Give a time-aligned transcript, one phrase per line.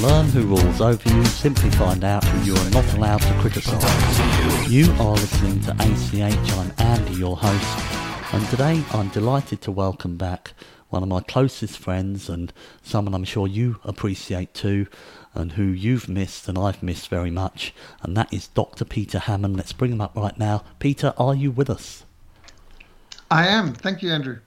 [0.00, 4.70] Learn who rules over you, simply find out who you are not allowed to criticise.
[4.70, 10.16] You are listening to ACH, I'm Andy, your host, and today I'm delighted to welcome
[10.16, 10.54] back
[10.88, 12.50] one of my closest friends and
[12.82, 14.86] someone I'm sure you appreciate too,
[15.34, 18.86] and who you've missed and I've missed very much, and that is Dr.
[18.86, 19.58] Peter Hammond.
[19.58, 20.64] Let's bring him up right now.
[20.78, 22.04] Peter, are you with us?
[23.30, 23.74] I am.
[23.74, 24.38] Thank you, Andrew.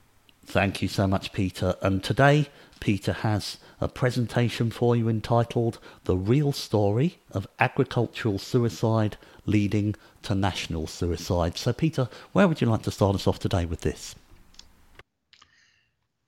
[0.44, 1.76] Thank you so much, Peter.
[1.80, 2.48] And today,
[2.80, 10.34] Peter has a presentation for you entitled The Real Story of Agricultural Suicide Leading to
[10.34, 11.58] National Suicide.
[11.58, 14.14] So, Peter, where would you like to start us off today with this?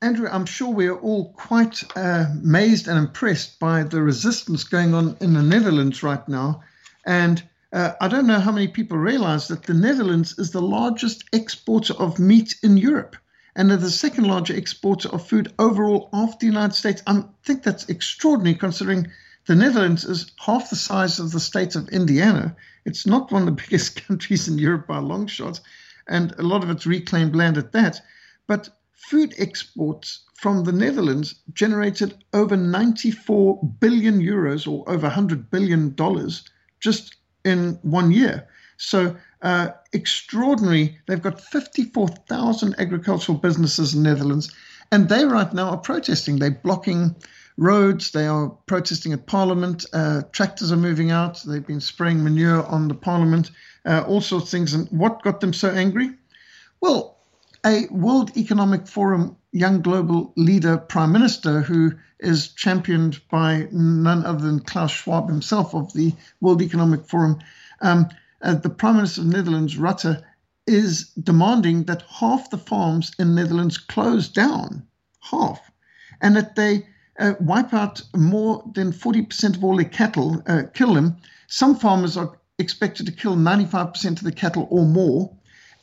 [0.02, 4.92] Andrew, I'm sure we are all quite uh, amazed and impressed by the resistance going
[4.92, 6.62] on in the Netherlands right now.
[7.06, 11.24] And uh, I don't know how many people realize that the Netherlands is the largest
[11.32, 13.16] exporter of meat in Europe
[13.56, 17.02] and they're the second largest exporter of food overall after the United States.
[17.06, 19.10] I think that's extraordinary considering
[19.46, 22.54] the Netherlands is half the size of the state of Indiana.
[22.84, 25.60] It's not one of the biggest countries in Europe by a long shot,
[26.06, 28.00] and a lot of it's reclaimed land at that.
[28.46, 35.94] But food exports from the Netherlands generated over 94 billion euros or over 100 billion
[35.94, 36.44] dollars
[36.80, 38.46] just in one year.
[38.76, 40.98] So uh, extraordinary.
[41.06, 44.52] They've got 54,000 agricultural businesses in the Netherlands,
[44.90, 46.40] and they right now are protesting.
[46.40, 47.14] They're blocking
[47.56, 48.10] roads.
[48.10, 49.86] They are protesting at Parliament.
[49.92, 51.44] Uh, tractors are moving out.
[51.46, 53.52] They've been spraying manure on the Parliament.
[53.84, 54.74] Uh, all sorts of things.
[54.74, 56.10] And what got them so angry?
[56.80, 57.16] Well,
[57.64, 64.44] a World Economic Forum young global leader prime minister who is championed by none other
[64.44, 67.38] than Klaus Schwab himself of the World Economic Forum.
[67.80, 68.08] Um,
[68.46, 70.22] uh, the Prime Minister of Netherlands, Rutte,
[70.66, 74.86] is demanding that half the farms in Netherlands close down,
[75.20, 75.70] half,
[76.20, 76.86] and that they
[77.18, 81.16] uh, wipe out more than 40% of all their cattle, uh, kill them.
[81.48, 85.32] Some farmers are expected to kill 95% of the cattle or more,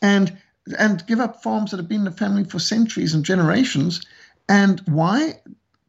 [0.02, 0.38] and
[0.80, 4.02] and give up farms that have been in the family for centuries and generations.
[4.48, 5.40] And why?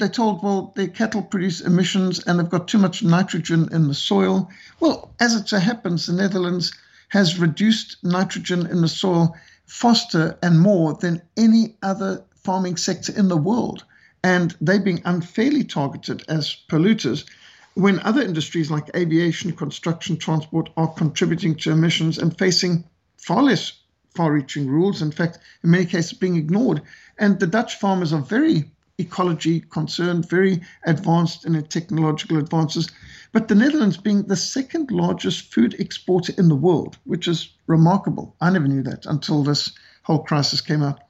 [0.04, 3.94] They're told, well, their cattle produce emissions and they've got too much nitrogen in the
[3.94, 4.50] soil.
[4.78, 6.74] Well, as it so happens, the Netherlands
[7.08, 9.34] has reduced nitrogen in the soil
[9.64, 13.86] faster and more than any other farming sector in the world.
[14.22, 17.24] And they're being unfairly targeted as polluters
[17.72, 22.84] when other industries like aviation, construction, transport are contributing to emissions and facing
[23.16, 23.72] far less
[24.14, 25.00] far reaching rules.
[25.00, 26.82] In fact, in many cases, being ignored.
[27.18, 32.90] And the Dutch farmers are very ecology concerned, very advanced in technological advances.
[33.32, 38.36] But the Netherlands being the second largest food exporter in the world, which is remarkable.
[38.40, 39.72] I never knew that until this
[40.02, 41.00] whole crisis came out.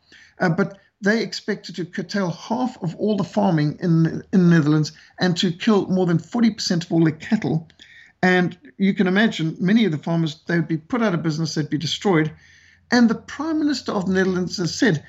[0.41, 4.93] Uh, but they expected to curtail half of all the farming in, in the Netherlands
[5.21, 7.69] and to kill more than 40% of all their cattle.
[8.23, 11.55] And you can imagine many of the farmers, they would be put out of business,
[11.55, 12.33] they'd be destroyed.
[12.91, 15.05] And the Prime Minister of the Netherlands has said,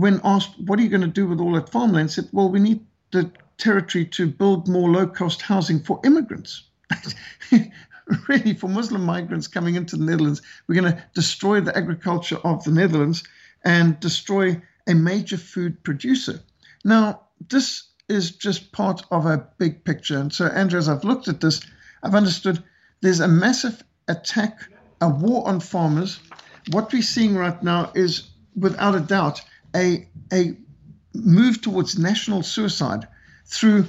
[0.00, 2.60] when asked, what are you going to do with all that farmland, said, well, we
[2.60, 6.62] need the territory to build more low cost housing for immigrants.
[8.28, 12.64] really, for Muslim migrants coming into the Netherlands, we're going to destroy the agriculture of
[12.64, 13.24] the Netherlands
[13.64, 16.40] and destroy a major food producer.
[16.84, 20.18] Now, this is just part of a big picture.
[20.18, 21.60] And so, Andrew, as I've looked at this,
[22.02, 22.62] I've understood
[23.00, 24.70] there's a massive attack,
[25.00, 26.18] a war on farmers.
[26.70, 29.42] What we're seeing right now is, without a doubt,
[29.78, 30.56] a, a
[31.14, 33.06] move towards national suicide
[33.46, 33.86] through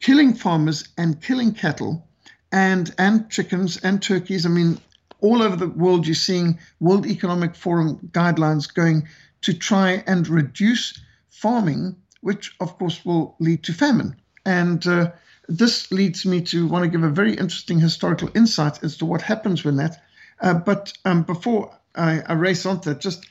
[0.00, 2.06] killing farmers and killing cattle
[2.52, 4.46] and and chickens and turkeys.
[4.46, 4.78] I mean,
[5.20, 9.08] all over the world, you're seeing World Economic Forum guidelines going
[9.42, 14.16] to try and reduce farming, which of course will lead to famine.
[14.46, 15.12] And uh,
[15.48, 19.22] this leads me to want to give a very interesting historical insight as to what
[19.22, 20.02] happens when that.
[20.40, 23.26] Uh, but um, before I, I, race on to that, just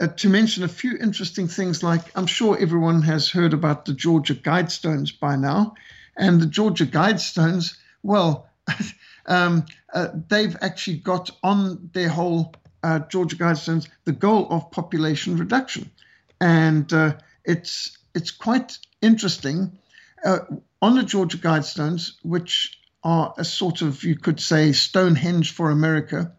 [0.00, 3.92] uh, to mention a few interesting things, like I'm sure everyone has heard about the
[3.92, 5.74] Georgia Guidestones by now.
[6.16, 8.48] And the Georgia Guidestones, well,
[9.26, 15.36] um, uh, they've actually got on their whole uh, Georgia Guidestones the goal of population
[15.36, 15.90] reduction.
[16.40, 17.14] And uh,
[17.44, 19.78] it's, it's quite interesting
[20.24, 20.40] uh,
[20.82, 26.32] on the Georgia Guidestones, which are a sort of, you could say, Stonehenge for America,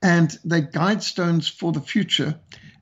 [0.00, 2.38] and they're guidestones for the future.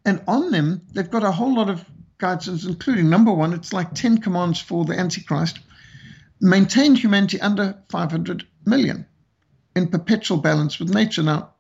[0.07, 1.85] And on them, they've got a whole lot of
[2.19, 5.59] guidestones, including number one, it's like 10 commands for the Antichrist
[6.41, 9.07] maintain humanity under 500 million
[9.75, 11.23] in perpetual balance with nature.
[11.23, 11.55] Now,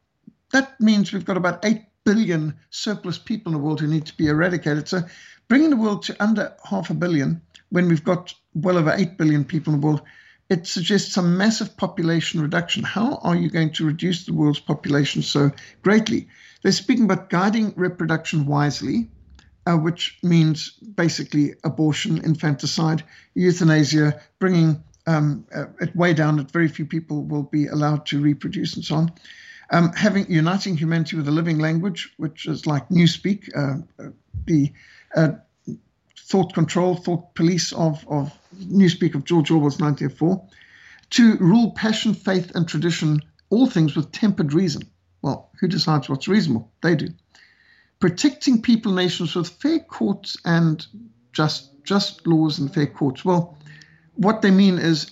[0.53, 4.17] that means we've got about 8 billion surplus people in the world who need to
[4.17, 4.89] be eradicated.
[4.89, 5.03] So,
[5.49, 9.45] bringing the world to under half a billion when we've got well over 8 billion
[9.45, 10.03] people in the world,
[10.49, 12.85] it suggests a massive population reduction.
[12.85, 15.51] How are you going to reduce the world's population so
[15.83, 16.29] greatly?
[16.67, 19.09] They're speaking about guiding reproduction wisely,
[19.67, 23.05] uh, which means basically abortion, infanticide,
[23.35, 28.21] euthanasia, bringing um, uh, it way down that very few people will be allowed to
[28.21, 29.13] reproduce and so on.
[29.71, 34.11] Um, having uniting humanity with a living language, which is like Newspeak, uh, uh
[34.45, 34.73] the
[35.15, 35.35] uh,
[36.19, 40.45] thought control, thought police of, of Newspeak of George Orwell's 1984,
[41.11, 44.83] to rule passion, faith, and tradition, all things with tempered reason.
[45.27, 46.71] Well, who decides what's reasonable?
[46.85, 47.09] They do.
[47.99, 50.87] Protecting people, nations with fair courts and
[51.33, 53.25] just just laws and fair courts.
[53.25, 53.59] Well,
[54.15, 55.11] what they mean is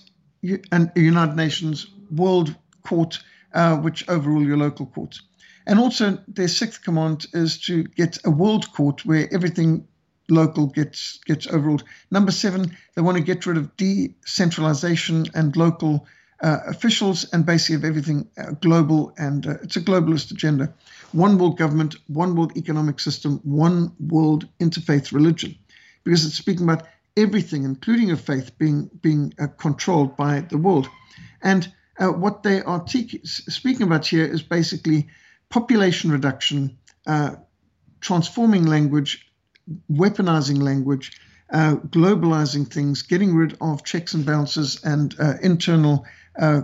[0.71, 3.19] a United Nations World Court,
[3.53, 5.21] uh, which overrule your local courts.
[5.67, 9.85] And also, their sixth command is to get a world court where everything
[10.29, 11.83] local gets gets overruled.
[12.09, 16.07] Number seven, they want to get rid of decentralization and local
[16.41, 19.13] uh, officials and basically of everything uh, global.
[19.17, 20.73] And uh, it's a globalist agenda.
[21.11, 25.55] One world government, one world economic system, one world interfaith religion,
[26.03, 26.87] because it's speaking about
[27.17, 30.89] everything, including a faith, being being uh, controlled by the world.
[31.41, 35.07] And uh, what they are te- speaking about here is basically
[35.49, 36.77] population reduction,
[37.07, 37.35] uh,
[38.01, 39.25] transforming language
[39.91, 41.19] weaponizing language,
[41.51, 46.05] uh, globalizing things, getting rid of checks and balances and uh, internal
[46.39, 46.61] uh,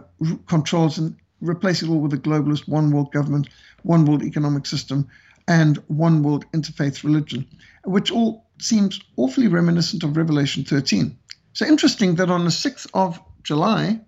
[0.48, 3.50] controls, and replacing it all with a globalist one world government,
[3.84, 5.08] one world economic system,
[5.48, 7.48] and one world interfaith religion,
[7.84, 11.18] which all seems awfully reminiscent of Revelation 13.
[11.54, 14.00] So interesting that on the 6th of July,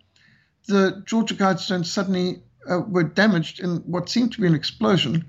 [0.67, 5.25] the Georgia Guidestones suddenly uh, were damaged in what seemed to be an explosion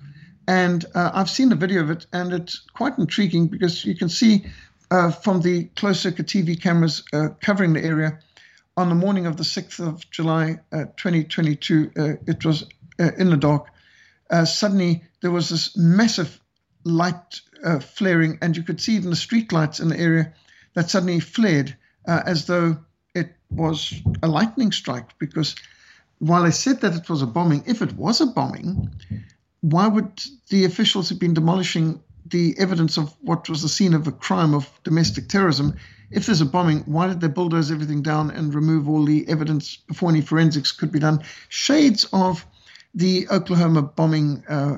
[0.47, 4.09] and uh, I've seen a video of it, and it's quite intriguing because you can
[4.09, 4.45] see
[4.91, 8.19] uh, from the closed circuit TV cameras uh, covering the area
[8.77, 12.65] on the morning of the 6th of July, uh, 2022, uh, it was
[12.99, 13.69] uh, in the dark.
[14.45, 16.41] suddenly, there was this massive
[16.85, 17.41] light
[17.81, 20.33] flaring, and you could see even the street lights in the area
[20.75, 21.77] that suddenly flared
[22.07, 22.77] as though
[23.15, 25.19] it was a lightning strike.
[25.19, 25.55] Because
[26.19, 28.91] while I said that it was a bombing, if it was a bombing,
[29.61, 34.07] why would the officials have been demolishing the evidence of what was the scene of
[34.07, 35.75] a crime of domestic terrorism?
[36.15, 39.77] If there's a bombing, why did they bulldoze everything down and remove all the evidence
[39.77, 41.25] before any forensics could be done?
[41.49, 42.47] Shades of
[42.95, 44.77] the Oklahoma bombing uh,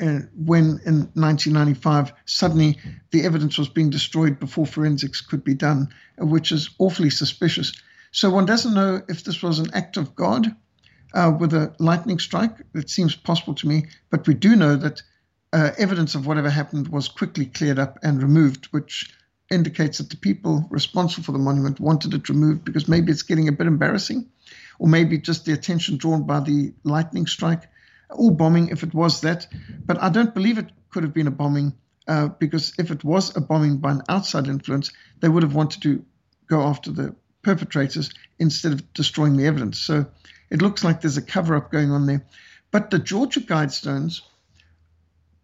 [0.00, 2.78] uh when in 1995 suddenly
[3.10, 7.72] the evidence was being destroyed before forensics could be done, which is awfully suspicious.
[8.12, 10.54] So one doesn't know if this was an act of God
[11.14, 12.54] uh, with a lightning strike.
[12.74, 15.00] It seems possible to me, but we do know that
[15.54, 19.10] uh, evidence of whatever happened was quickly cleared up and removed, which
[19.50, 23.48] indicates that the people responsible for the monument wanted it removed because maybe it's getting
[23.48, 24.28] a bit embarrassing,
[24.78, 27.62] or maybe just the attention drawn by the lightning strike
[28.10, 29.46] or bombing, if it was that.
[29.84, 31.74] But I don't believe it could have been a bombing
[32.08, 35.82] uh, because if it was a bombing by an outside influence, they would have wanted
[35.82, 36.04] to
[36.48, 39.78] go after the perpetrators instead of destroying the evidence.
[39.78, 40.06] So
[40.50, 42.24] it looks like there's a cover up going on there.
[42.70, 44.20] But the Georgia Guidestones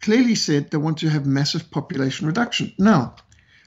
[0.00, 2.72] clearly said they want to have massive population reduction.
[2.78, 3.14] Now,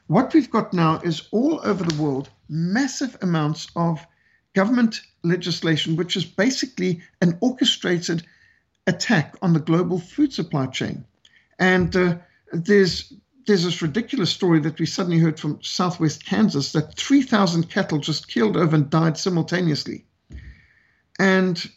[0.07, 4.05] what we've got now is all over the world massive amounts of
[4.53, 8.25] government legislation, which is basically an orchestrated
[8.87, 11.03] attack on the global food supply chain.
[11.59, 12.17] And uh,
[12.53, 13.13] there's
[13.47, 18.27] there's this ridiculous story that we suddenly heard from southwest Kansas that 3,000 cattle just
[18.27, 20.05] killed over and died simultaneously
[21.19, 21.69] and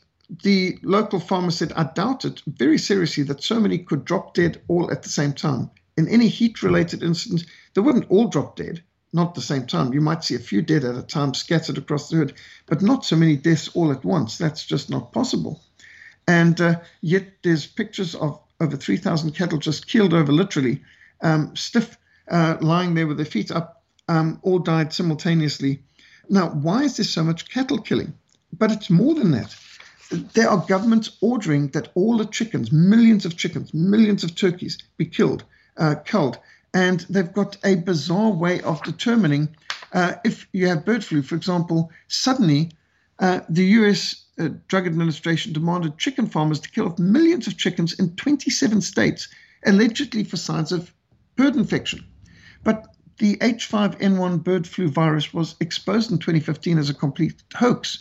[0.42, 4.60] the local farmer said, I doubt it very seriously that so many could drop dead
[4.68, 5.70] all at the same time.
[5.98, 9.92] In any heat related incident, they wouldn't all drop dead, not at the same time.
[9.92, 12.34] You might see a few dead at a time scattered across the herd,
[12.66, 14.38] but not so many deaths all at once.
[14.38, 15.60] That's just not possible.
[16.28, 20.84] And uh, yet there's pictures of over 3,000 cattle just keeled over, literally,
[21.20, 25.82] um, stiff, uh, lying there with their feet up, um, all died simultaneously.
[26.30, 28.14] Now, why is there so much cattle killing?
[28.52, 29.52] But it's more than that.
[30.34, 35.04] There are governments ordering that all the chickens, millions of chickens, millions of turkeys, be
[35.04, 35.42] killed,
[35.78, 35.94] uh.
[36.74, 39.56] And they've got a bizarre way of determining
[39.92, 41.22] uh, if you have bird flu.
[41.22, 42.72] For example, suddenly
[43.18, 47.98] uh, the US uh, Drug Administration demanded chicken farmers to kill off millions of chickens
[47.98, 49.28] in 27 states,
[49.66, 50.92] allegedly for signs of
[51.36, 52.04] bird infection.
[52.64, 52.86] But
[53.18, 57.98] the H5N1 bird flu virus was exposed in 2015 as a complete hoax.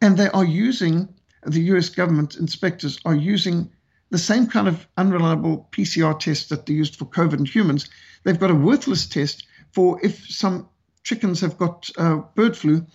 [0.00, 1.08] And they are using,
[1.44, 3.70] the US government inspectors are using
[4.12, 7.88] the same kind of unreliable PCR test that they used for COVID in humans.
[8.22, 10.68] They've got a worthless test for if some
[11.02, 12.86] chickens have got uh, bird flu.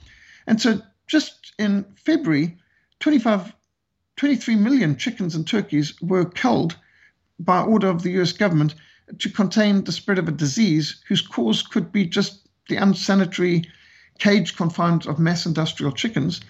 [0.46, 2.56] And so just in February,
[3.00, 3.52] 25,
[4.18, 6.78] 23 million chickens and turkeys were culled
[7.40, 8.76] by order of the US government
[9.18, 13.64] to contain the spread of a disease whose cause could be just the unsanitary
[14.20, 16.42] cage confinement of mass industrial chickens.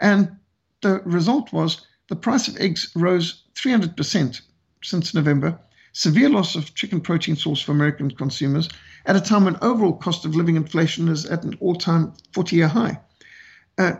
[0.00, 0.36] And
[0.80, 4.40] the result was the price of eggs rose 300%
[4.82, 5.58] since November,
[5.92, 8.68] severe loss of chicken protein source for American consumers
[9.06, 12.56] at a time when overall cost of living inflation is at an all time 40
[12.56, 12.98] year high.
[13.76, 13.92] Uh,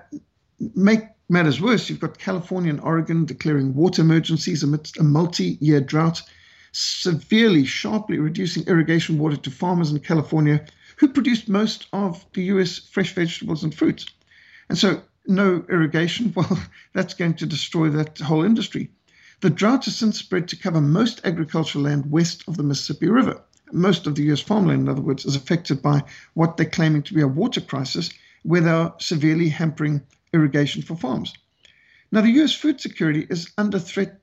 [0.75, 5.81] make matters worse, you've got California and Oregon declaring water emergencies amidst a multi year
[5.81, 6.23] drought,
[6.73, 10.65] severely, sharply reducing irrigation water to farmers in California
[10.97, 14.07] who produced most of the US fresh vegetables and fruits.
[14.69, 16.59] And so, no irrigation, well,
[16.93, 18.91] that's going to destroy that whole industry.
[19.41, 23.41] The drought has since spread to cover most agricultural land west of the Mississippi River.
[23.71, 26.03] Most of the US farmland, in other words, is affected by
[26.35, 28.11] what they're claiming to be a water crisis,
[28.43, 31.35] where they are severely hampering irrigation for farms.
[32.11, 34.21] Now, the US food security is under threat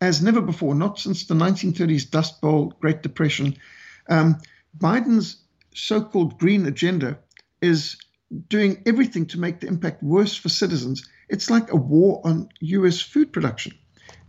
[0.00, 3.56] as never before, not since the 1930s Dust Bowl, Great Depression.
[4.08, 4.38] Um,
[4.78, 5.38] Biden's
[5.74, 7.18] so called green agenda
[7.60, 7.96] is
[8.48, 11.08] doing everything to make the impact worse for citizens.
[11.28, 13.72] It's like a war on US food production.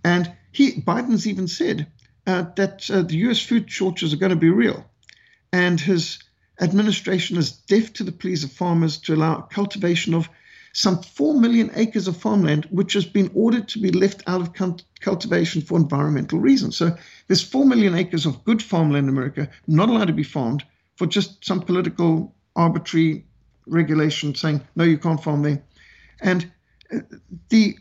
[0.04, 1.88] And he, Biden's even said
[2.26, 4.86] uh, that uh, the US food shortages are going to be real.
[5.52, 6.20] And his
[6.60, 10.30] administration is deaf to the pleas of farmers to allow cultivation of
[10.74, 14.54] some 4 million acres of farmland, which has been ordered to be left out of
[15.00, 16.78] cultivation for environmental reasons.
[16.78, 16.96] So
[17.28, 20.64] there's 4 million acres of good farmland in America not allowed to be farmed
[20.96, 23.26] for just some political arbitrary
[23.68, 25.64] regulation saying, no, you can't farm there.
[26.22, 26.52] And
[26.94, 27.00] uh,
[27.50, 27.78] the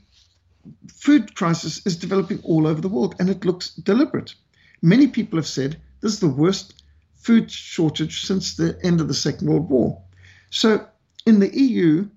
[0.92, 4.34] food crisis is developing all over the world and it looks deliberate.
[4.82, 6.82] Many people have said this is the worst
[7.16, 10.02] food shortage since the end of the Second World War.
[10.50, 10.86] So
[11.24, 12.08] in the EU,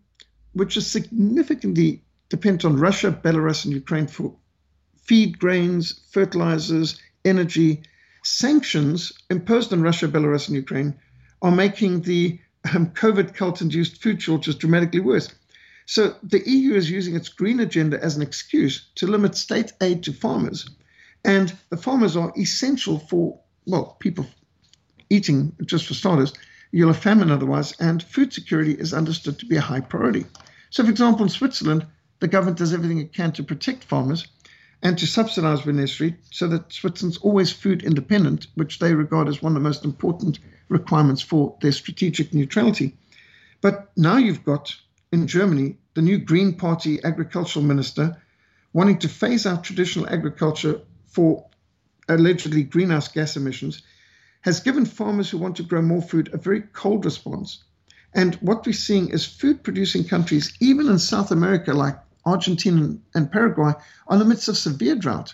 [0.54, 4.36] which is significantly dependent on Russia, Belarus, and Ukraine for
[5.04, 7.82] feed grains, fertilizers, energy.
[8.24, 10.94] Sanctions imposed on Russia, Belarus, and Ukraine
[11.42, 12.40] are making the
[12.76, 15.30] um, COVID cult induced food shortages dramatically worse.
[15.86, 20.04] So the EU is using its green agenda as an excuse to limit state aid
[20.04, 20.70] to farmers.
[21.26, 24.26] And the farmers are essential for, well, people
[25.10, 26.34] eating, just for starters,
[26.72, 30.26] You'll have famine otherwise, and food security is understood to be a high priority.
[30.70, 31.88] So, for example, in Switzerland,
[32.20, 34.28] the government does everything it can to protect farmers
[34.84, 39.42] and to subsidize when necessary so that Switzerland's always food independent, which they regard as
[39.42, 40.38] one of the most important
[40.70, 42.96] requirements for their strategic neutrality.
[43.62, 44.76] But now you've got
[45.12, 48.16] in Germany the new Green Party agricultural minister
[48.72, 51.46] wanting to phase out traditional agriculture for
[52.08, 53.82] allegedly greenhouse gas emissions
[54.42, 57.64] has given farmers who want to grow more food a very cold response.
[58.14, 63.32] And what we're seeing is food producing countries, even in South America, like Argentina and
[63.32, 63.74] Paraguay,
[64.08, 65.34] are in the midst of severe drought.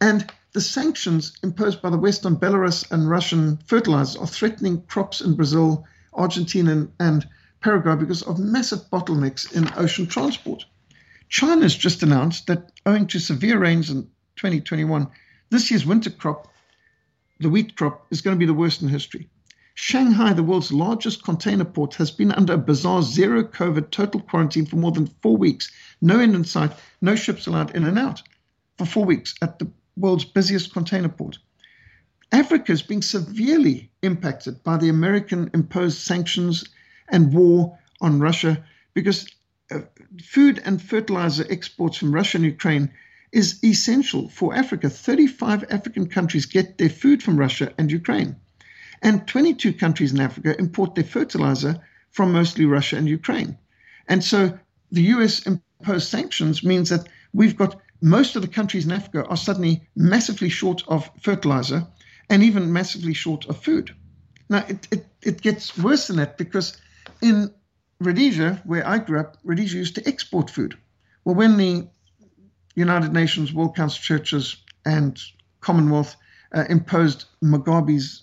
[0.00, 5.20] And the sanctions imposed by the West on Belarus and Russian fertilizers are threatening crops
[5.20, 5.84] in Brazil,
[6.14, 7.28] Argentina, and
[7.60, 10.64] Paraguay because of massive bottlenecks in ocean transport.
[11.28, 14.04] China has just announced that owing to severe rains in
[14.36, 15.06] 2021,
[15.50, 16.50] this year's winter crop
[17.38, 19.28] the wheat crop is going to be the worst in history.
[19.74, 24.64] Shanghai, the world's largest container port, has been under a bizarre zero COVID total quarantine
[24.64, 25.70] for more than four weeks.
[26.00, 26.72] No end in sight,
[27.02, 28.22] no ships allowed in and out
[28.78, 31.38] for four weeks at the world's busiest container port.
[32.32, 36.64] Africa is being severely impacted by the American imposed sanctions
[37.08, 39.28] and war on Russia because
[39.70, 39.80] uh,
[40.22, 42.90] food and fertilizer exports from Russia and Ukraine
[43.32, 44.88] is essential for Africa.
[44.88, 48.36] 35 African countries get their food from Russia and Ukraine.
[49.02, 53.58] And 22 countries in Africa import their fertilizer from mostly Russia and Ukraine.
[54.08, 54.58] And so
[54.90, 59.36] the US imposed sanctions means that we've got most of the countries in Africa are
[59.36, 61.86] suddenly massively short of fertilizer
[62.28, 63.94] and even massively short of food.
[64.48, 66.76] Now, it, it, it gets worse than that because
[67.22, 67.52] in
[68.00, 70.76] Rhodesia, where I grew up, Rhodesia used to export food.
[71.24, 71.88] Well, when the
[72.74, 75.20] United Nations, World Council Churches, and
[75.60, 76.16] Commonwealth
[76.54, 78.22] uh, imposed Mugabe's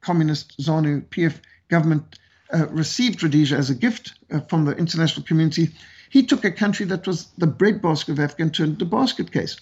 [0.00, 2.18] communist ZANU PF government
[2.52, 5.70] uh, received Rhodesia as a gift uh, from the international community,
[6.10, 9.56] he took a country that was the breadbasket of Africa and turned a basket case.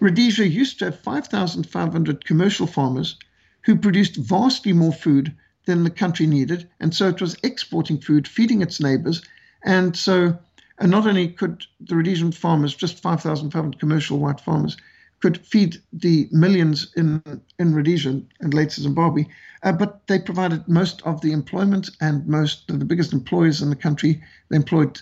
[0.00, 3.16] Rhodesia used to have 5,500 commercial farmers
[3.62, 5.32] who produced vastly more food
[5.66, 6.68] than the country needed.
[6.80, 9.22] And so it was exporting food, feeding its neighbors.
[9.62, 10.36] And so
[10.78, 14.76] and not only could the Rhodesian farmers, just 5,500 commercial white farmers,
[15.24, 17.22] could feed the millions in,
[17.58, 19.24] in Rhodesia and later Zimbabwe,
[19.62, 23.70] uh, but they provided most of the employment and most of the biggest employers in
[23.70, 24.22] the country.
[24.50, 25.00] They employed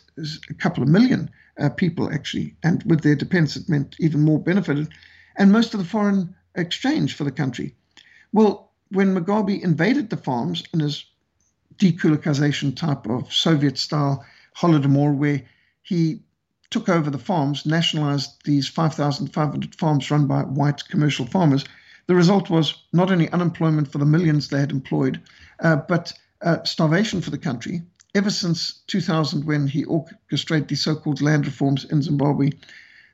[0.49, 4.39] a couple of million uh, people actually, and with their dependents, it meant even more
[4.39, 4.91] benefited,
[5.35, 7.75] and most of the foreign exchange for the country.
[8.33, 11.05] Well, when Mugabe invaded the farms in his
[11.79, 14.25] dekulakization type of Soviet style
[14.57, 15.43] Holodomor, where
[15.83, 16.23] he
[16.73, 21.65] took over the farms, nationalized these 5,500 farms run by white commercial farmers.
[22.07, 25.21] The result was not only unemployment for the millions they had employed,
[25.61, 27.83] uh, but uh, starvation for the country.
[28.15, 32.51] Ever since 2000, when he orchestrated the so called land reforms in Zimbabwe,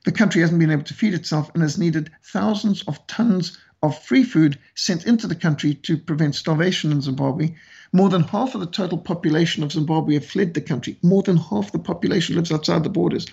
[0.04, 4.02] the country hasn't been able to feed itself and has needed thousands of tons of
[4.02, 7.54] free food sent into the country to prevent starvation in Zimbabwe.
[7.92, 10.98] More than half of the total population of Zimbabwe have fled the country.
[11.02, 13.26] More than half the population lives outside the borders.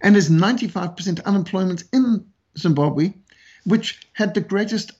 [0.00, 2.24] And there's 95% unemployment in
[2.56, 3.14] Zimbabwe,
[3.64, 4.92] which had the greatest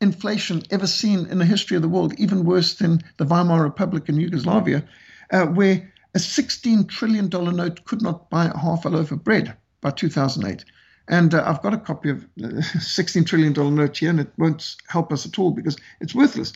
[0.00, 4.08] inflation ever seen in the history of the world, even worse than the Weimar Republic
[4.08, 4.84] in Yugoslavia,
[5.32, 9.90] uh, where a $16 trillion note could not buy half a loaf of bread by
[9.90, 10.64] 2008.
[11.08, 14.76] And uh, I've got a copy of the $16 trillion note here, and it won't
[14.88, 16.52] help us at all because it's worthless.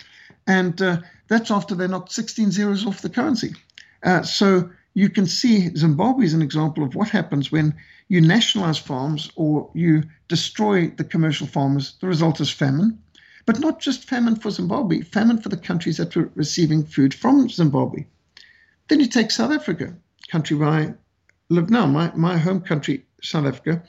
[0.47, 3.55] And uh, that's after they knocked 16 zeros off the currency.
[4.03, 7.75] Uh, so you can see Zimbabwe is an example of what happens when
[8.09, 11.97] you nationalize farms or you destroy the commercial farmers.
[12.01, 12.99] The result is famine,
[13.45, 17.49] but not just famine for Zimbabwe, famine for the countries that were receiving food from
[17.49, 18.07] Zimbabwe.
[18.89, 19.95] Then you take South Africa,
[20.29, 20.95] country where I
[21.49, 23.83] live now, my, my home country, South Africa.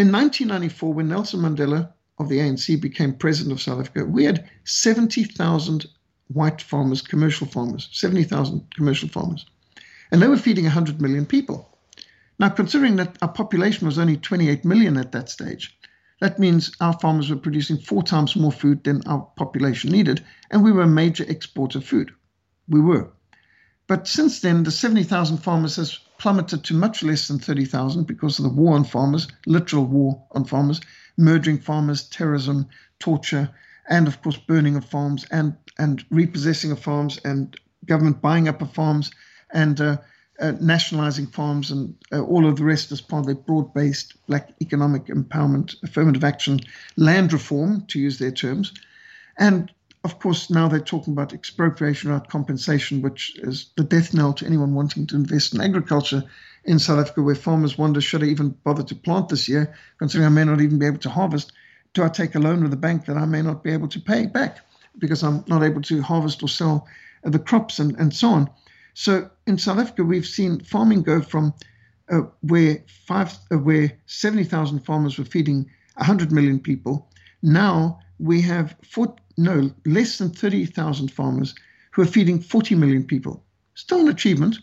[0.00, 4.48] In 1994, when Nelson Mandela of the ANC became president of South Africa, we had
[4.64, 5.84] 70,000
[6.28, 9.44] white farmers, commercial farmers, 70,000 commercial farmers.
[10.10, 11.76] And they were feeding 100 million people.
[12.38, 15.78] Now, considering that our population was only 28 million at that stage,
[16.22, 20.64] that means our farmers were producing four times more food than our population needed, and
[20.64, 22.10] we were a major exporter of food.
[22.66, 23.12] We were.
[23.90, 28.44] But since then, the 70,000 farmers has plummeted to much less than 30,000 because of
[28.44, 30.80] the war on farmers, literal war on farmers,
[31.16, 32.68] murdering farmers, terrorism,
[33.00, 33.50] torture,
[33.88, 38.62] and of course burning of farms and and repossessing of farms and government buying up
[38.62, 39.10] of farms
[39.52, 39.96] and uh,
[40.38, 44.52] uh, nationalizing farms and uh, all of the rest as part of their broad-based black
[44.62, 46.60] economic empowerment, affirmative action,
[46.96, 48.72] land reform, to use their terms,
[49.36, 54.32] and of course, now they're talking about expropriation or compensation, which is the death knell
[54.34, 56.24] to anyone wanting to invest in agriculture
[56.64, 60.26] in South Africa, where farmers wonder should I even bother to plant this year, considering
[60.26, 61.52] I may not even be able to harvest?
[61.92, 64.00] Do I take a loan with a bank that I may not be able to
[64.00, 64.60] pay back
[64.98, 66.86] because I'm not able to harvest or sell
[67.22, 68.50] the crops and, and so on?
[68.94, 71.52] So in South Africa, we've seen farming go from
[72.10, 77.08] uh, where five, uh, where 70,000 farmers were feeding 100 million people.
[77.42, 81.54] Now we have four, no, less than 30,000 farmers
[81.92, 83.42] who are feeding 40 million people.
[83.74, 84.58] Still an achievement,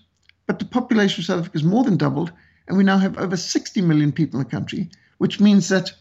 [0.45, 2.31] but the population of South Africa has more than doubled,
[2.67, 5.91] and we now have over 60 million people in the country, which means that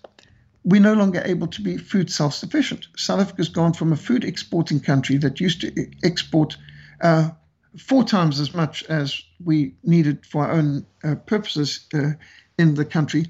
[0.64, 2.88] we're no longer able to be food self sufficient.
[2.96, 6.56] South Africa has gone from a food exporting country that used to export
[7.00, 7.30] uh,
[7.78, 12.10] four times as much as we needed for our own uh, purposes uh,
[12.58, 13.26] in the country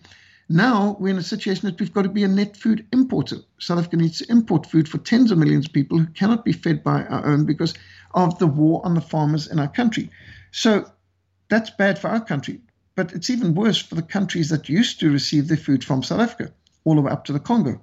[0.48, 3.38] now we're in a situation that we've got to be a net food importer.
[3.58, 6.52] South Africa needs to import food for tens of millions of people who cannot be
[6.52, 7.74] fed by our own because
[8.14, 10.10] of the war on the farmers in our country.
[10.52, 10.88] So
[11.48, 12.60] that's bad for our country.
[12.94, 16.20] But it's even worse for the countries that used to receive their food from South
[16.20, 16.52] Africa,
[16.84, 17.80] all the way up to the Congo.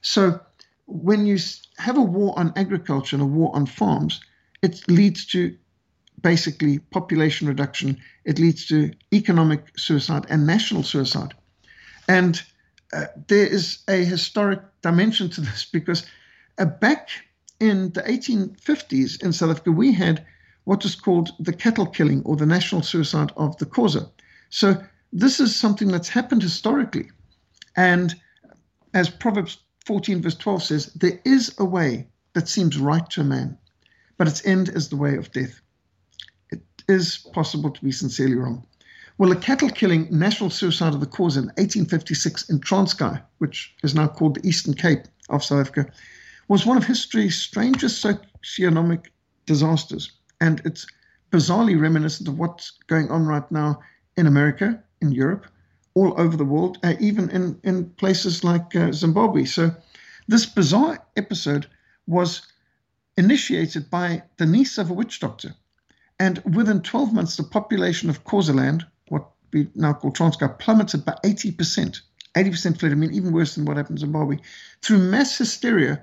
[0.00, 0.40] So
[0.86, 1.38] when you
[1.78, 4.20] have a war on agriculture and a war on farms,
[4.62, 5.56] it leads to
[6.22, 11.34] basically population reduction, it leads to economic suicide and national suicide.
[12.08, 12.42] And
[12.92, 16.06] uh, there is a historic dimension to this because
[16.58, 17.08] uh, back
[17.60, 20.24] in the 1850s in South Africa, we had
[20.64, 24.10] what was called the cattle killing or the national suicide of the Xhosa.
[24.50, 27.10] So this is something that's happened historically.
[27.76, 28.14] And
[28.94, 33.24] as Proverbs 14, verse 12 says, there is a way that seems right to a
[33.24, 33.56] man,
[34.16, 35.60] but its end is the way of death.
[36.50, 38.66] It is possible to be sincerely wrong.
[39.18, 43.94] Well, the cattle killing national suicide of the Xhosa in 1856 in Transkei, which is
[43.94, 45.90] now called the Eastern Cape of South Africa,
[46.48, 49.06] was one of history's strangest socioeconomic
[49.46, 50.12] disasters.
[50.42, 50.86] And it's
[51.32, 53.80] bizarrely reminiscent of what's going on right now
[54.18, 55.46] in America, in Europe,
[55.94, 59.46] all over the world, uh, even in, in places like uh, Zimbabwe.
[59.46, 59.74] So,
[60.28, 61.66] this bizarre episode
[62.06, 62.42] was
[63.16, 65.54] initiated by the niece of a witch doctor.
[66.18, 68.84] And within 12 months, the population of what
[69.56, 72.00] we now call Transkei, plummeted by 80%.
[72.34, 72.92] 80% fled.
[72.92, 74.36] I mean, even worse than what happened in Zimbabwe.
[74.82, 76.02] Through mass hysteria,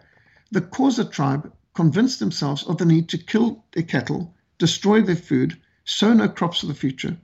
[0.52, 5.56] the Xhosa tribe convinced themselves of the need to kill their cattle, destroy their food,
[5.86, 7.16] sow no crops for the future.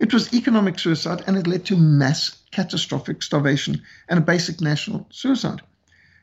[0.00, 5.06] It was economic suicide and it led to mass catastrophic starvation and a basic national
[5.10, 5.62] suicide.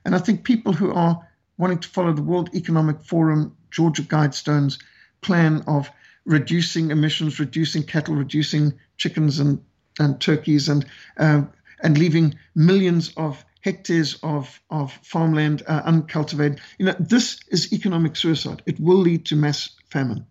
[0.04, 1.26] And I think people who are
[1.58, 4.78] wanting to follow the World Economic Forum, Georgia Guidestone's
[5.22, 5.90] plan of
[6.26, 9.62] reducing emissions, reducing cattle, reducing chickens and,
[10.00, 10.86] and turkeys, and
[11.18, 11.44] uh,
[11.84, 16.60] and leaving millions of hectares of, of farmland uh, uncultivated.
[16.78, 18.62] You know, this is economic suicide.
[18.66, 20.26] It will lead to mass famine.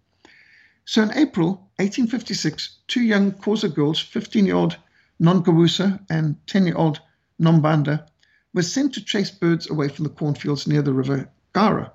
[0.85, 4.76] So in April 1856, two young Xhosa girls, 15 year old
[5.20, 7.00] Nongqawuse and 10 year old
[7.40, 8.07] Nombanda,
[8.55, 11.90] were sent to chase birds away from the cornfields near the river Gxarha.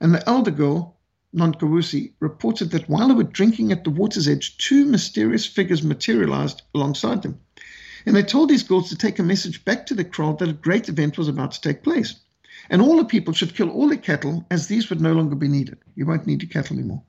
[0.00, 0.96] And the elder girl,
[1.34, 6.62] Nongqawuse, reported that while they were drinking at the water's edge, two mysterious figures materialized
[6.74, 7.38] alongside them.
[8.04, 10.54] And they told these girls to take a message back to the crowd that a
[10.54, 12.16] great event was about to take place.
[12.68, 15.48] And all the people should kill all their cattle, as these would no longer be
[15.48, 15.78] needed.
[15.94, 17.02] You won't need your cattle anymore.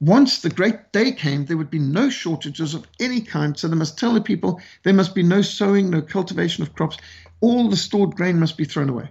[0.00, 3.56] Once the great day came, there would be no shortages of any kind.
[3.56, 6.98] So they must tell the people there must be no sowing, no cultivation of crops.
[7.40, 9.10] All the stored grain must be thrown away.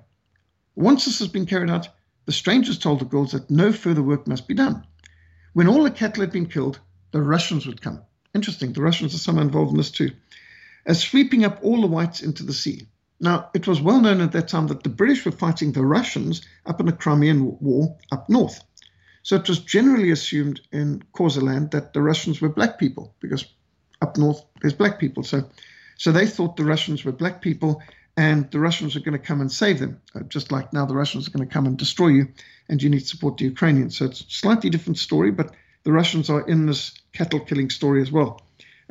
[0.75, 1.87] Once this has been carried out,
[2.25, 4.85] the strangers told the girls that no further work must be done.
[5.53, 6.79] When all the cattle had been killed,
[7.11, 8.01] the Russians would come.
[8.33, 10.11] Interesting, the Russians are somehow involved in this too
[10.85, 12.87] as sweeping up all the whites into the sea.
[13.19, 16.41] Now, it was well known at that time that the British were fighting the Russians
[16.65, 18.59] up in the Crimean War up north.
[19.23, 23.45] So it was generally assumed in Xhosaland that the Russians were black people because
[24.01, 25.23] up north there's black people.
[25.23, 25.49] So,
[25.97, 27.81] so they thought the Russians were black people
[28.17, 30.95] and the Russians are going to come and save them, uh, just like now the
[30.95, 32.27] Russians are going to come and destroy you
[32.69, 33.97] and you need to support the Ukrainians.
[33.97, 38.01] So it's a slightly different story, but the Russians are in this cattle killing story
[38.01, 38.41] as well.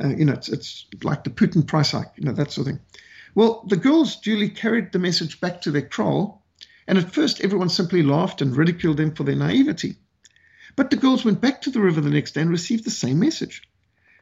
[0.03, 2.73] Uh, you know, it's, it's like the Putin price hike, you know, that sort of
[2.75, 2.81] thing.
[3.35, 6.45] Well, the girls duly carried the message back to their kraal,
[6.87, 9.97] and at first everyone simply laughed and ridiculed them for their naivety.
[10.77, 13.19] But the girls went back to the river the next day and received the same
[13.19, 13.63] message.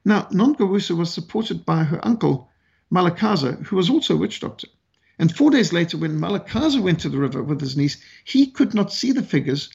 [0.04, 2.50] Now, Nongqawuse was supported by her uncle,
[2.92, 4.68] Mhlakaza, who was also a witch doctor.
[5.22, 8.74] And four days later, when Mhlakaza went to the river with his niece, he could
[8.74, 9.70] not see the figures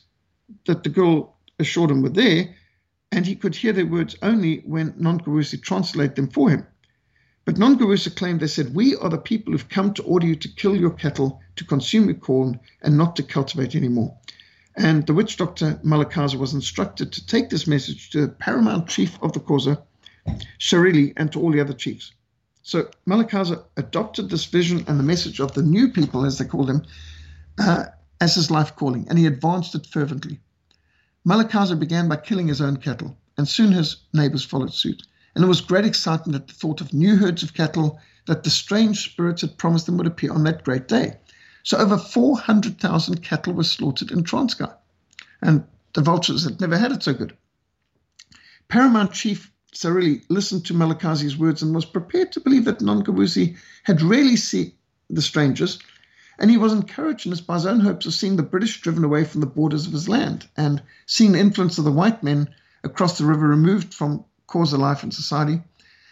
[0.66, 2.54] that the girl assured him were there,
[3.14, 6.68] and he could hear their words only when Nongqawuse translated them for him.
[7.46, 10.50] But Nongqawuse claimed they said, We are the people who've come to order you to
[10.50, 14.18] kill your cattle, to consume your corn, and not to cultivate anymore.
[14.76, 19.18] And the witch doctor Mhlakaza was instructed to take this message to the paramount chief
[19.24, 19.82] of the Xhosa,
[20.60, 22.12] Sarhili, and to all the other chiefs.
[22.68, 26.68] So Mhlakaza adopted this vision and the message of the new people, as they called
[26.68, 26.84] them,
[27.58, 27.86] uh,
[28.20, 30.42] as his life calling, and he advanced it fervently.
[31.26, 35.02] Mhlakaza began by killing his own cattle, and soon his neighbors followed suit.
[35.34, 38.50] And there was great excitement at the thought of new herds of cattle that the
[38.50, 41.20] strange spirits had promised them would appear on that great day.
[41.64, 44.76] So over 400,000 cattle were slaughtered in Transkei,
[45.42, 47.38] and the vultures had never had it so good.
[48.68, 54.02] Paramount Chief Sarhili listened to Mhlakaza's words and was prepared to believe that Nongqawuse had
[54.02, 54.72] really seen
[55.08, 55.78] the strangers
[56.40, 59.04] and he was encouraged in this by his own hopes of seeing the British driven
[59.04, 62.50] away from the borders of his land and seeing the influence of the white men
[62.84, 65.62] across the river removed from cause of life and society.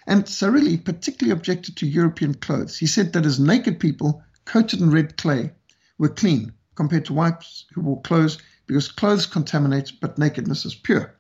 [0.06, 2.78] And Sarhili particularly objected to European clothes.
[2.78, 5.54] He said that his naked people, coated in red clay,
[5.98, 11.16] were clean compared to whites who wore clothes because clothes contaminate, but nakedness is pure.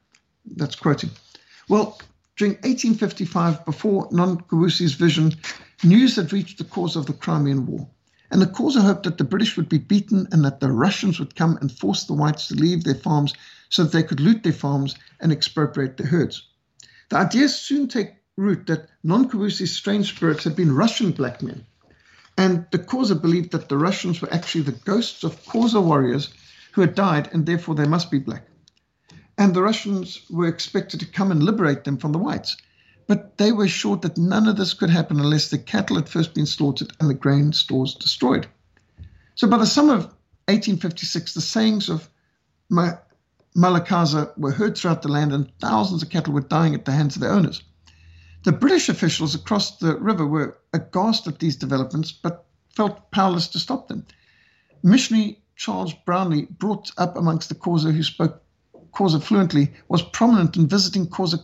[0.45, 1.09] That's quoting.
[1.69, 1.99] Well,
[2.37, 5.33] during 1855, before Nongqawuse's vision,
[5.83, 7.87] news had reached the cause of the Crimean War.
[8.29, 11.35] And the Xhosa hoped that the British would be beaten and that the Russians would
[11.35, 13.33] come and force the whites to leave their farms
[13.69, 16.47] so that they could loot their farms and expropriate their herds.
[17.09, 21.65] The idea soon take root that Nongqawuse's strange spirits had been Russian black men.
[22.37, 26.33] And the Xhosa believed that the Russians were actually the ghosts of Xhosa warriors
[26.73, 28.45] who had died, and therefore they must be black.
[29.37, 32.55] And the Russians were expected to come and liberate them from the whites.
[33.07, 36.33] But they were assured that none of this could happen unless the cattle had first
[36.33, 38.47] been slaughtered and the grain stores destroyed.
[39.35, 40.05] So by the summer of
[40.47, 42.09] 1856, the sayings of
[43.55, 47.15] Mhlakaza were heard throughout the land, and thousands of cattle were dying at the hands
[47.15, 47.61] of their owners.
[48.43, 53.59] The British officials across the river were aghast at these developments, but felt powerless to
[53.59, 54.05] stop them.
[54.81, 58.41] Missionary Charles Brownlee, brought up amongst the Xhosa who spoke
[58.95, 61.43] Xhosa fluently, was prominent in visiting Xhosa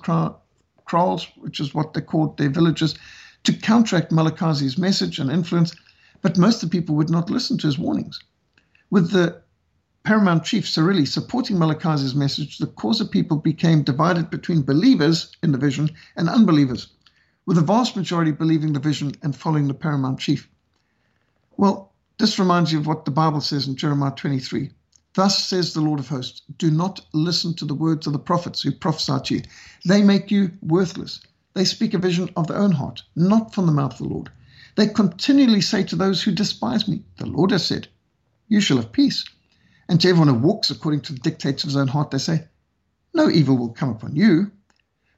[0.85, 2.95] kraals, which is what they called their villages,
[3.43, 5.73] to counteract Mhlakaza's message and influence,
[6.21, 8.19] but most of the people would not listen to his warnings.
[8.89, 9.41] With the
[10.03, 15.57] paramount chief Sarhili supporting Mhlakaza's message, the Xhosa people became divided between believers in the
[15.57, 16.87] vision and unbelievers,
[17.45, 20.47] with the vast majority believing the vision and following the paramount chief.
[21.57, 24.71] Well, this reminds you of what the Bible says in Jeremiah 23.
[25.13, 28.61] Thus says the Lord of hosts, do not listen to the words of the prophets
[28.61, 29.41] who prophesy to you.
[29.85, 31.19] They make you worthless.
[31.53, 34.31] They speak a vision of their own heart, not from the mouth of the Lord.
[34.75, 37.89] They continually say to those who despise me, The Lord has said,
[38.47, 39.25] You shall have peace.
[39.89, 42.47] And to everyone who walks according to the dictates of his own heart, they say,
[43.13, 44.51] No evil will come upon you.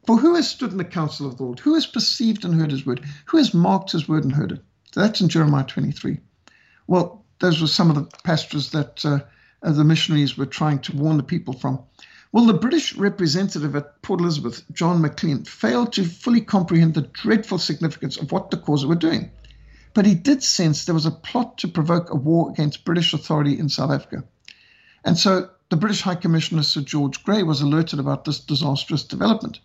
[0.07, 1.59] For who has stood in the counsel of the Lord?
[1.59, 3.05] Who has perceived and heard his word?
[3.27, 4.63] Who has marked his word and heard it?
[4.91, 6.19] So that's in Jeremiah 23.
[6.87, 9.19] Well, those were some of the passages that uh,
[9.63, 11.79] the missionaries were trying to warn the people from.
[12.33, 17.59] Well, the British representative at Port Elizabeth, John Maclean, failed to fully comprehend the dreadful
[17.59, 19.31] significance of what the Xhosa were doing.
[19.93, 23.57] But he did sense there was a plot to provoke a war against British authority
[23.57, 24.23] in South Africa.
[25.05, 29.59] And so the British High Commissioner Sir George Grey was alerted about this disastrous development.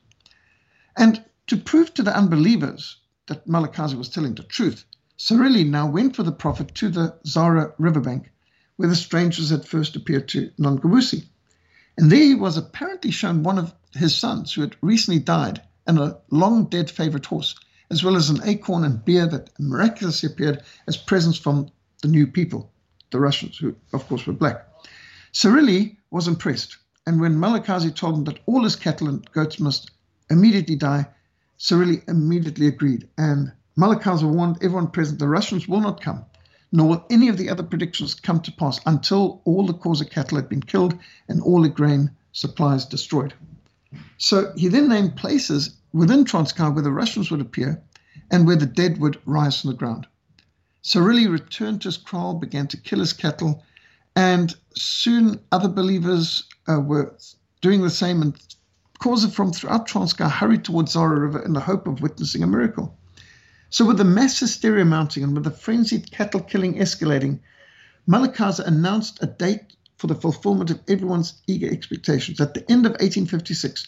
[0.97, 4.85] And to prove to the unbelievers that Mhlakaza was telling the truth,
[5.17, 8.31] Sarhili now went with the prophet to the Gxarha riverbank,
[8.79, 11.27] where the strangers had first appeared to Nongqawuse.
[11.97, 15.99] And there he was apparently shown one of his sons who had recently died and
[15.99, 17.57] a long dead favorite horse,
[17.91, 21.69] as well as an acorn and beer that miraculously appeared as presents from
[22.03, 22.71] the new people,
[23.11, 24.69] the Russians, who of course were black.
[25.33, 29.91] Sarhili was impressed, and when Mhlakaza told him that all his cattle and goats must
[30.31, 31.09] immediately die,
[31.59, 36.25] Sarhili immediately agreed, and Mhlakaza warned everyone present the Russians will not come,
[36.71, 40.37] nor will any of the other predictions come to pass until all the Xhosa cattle
[40.37, 43.35] had been killed and all the grain supplies destroyed.
[44.19, 47.83] So he then named places within Transkei where the Russians would appear
[48.31, 50.07] and where the dead would rise from the ground.
[50.83, 53.65] Sarhili returned to his kraal, began to kill his cattle,
[54.15, 57.17] and soon other believers uh, were
[57.61, 58.35] doing the same, and
[59.01, 62.98] Xhosa from throughout Transkei hurried towards Gxarha River in the hope of witnessing a miracle.
[63.71, 67.41] So, with the mass hysteria mounting and with the frenzied cattle killing escalating,
[68.09, 72.41] Mhlakaza announced a date for the fulfillment of everyone's eager expectations.
[72.41, 73.87] At the end of 1856,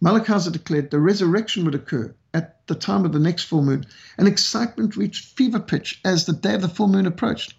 [0.00, 3.86] Mhlakaza declared the resurrection would occur at the time of the next full moon,
[4.16, 7.54] and excitement reached fever pitch as the day of the full moon approached.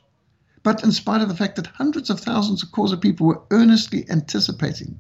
[0.64, 4.10] But in spite of the fact that hundreds of thousands of Xhosa people were earnestly
[4.10, 4.98] anticipating,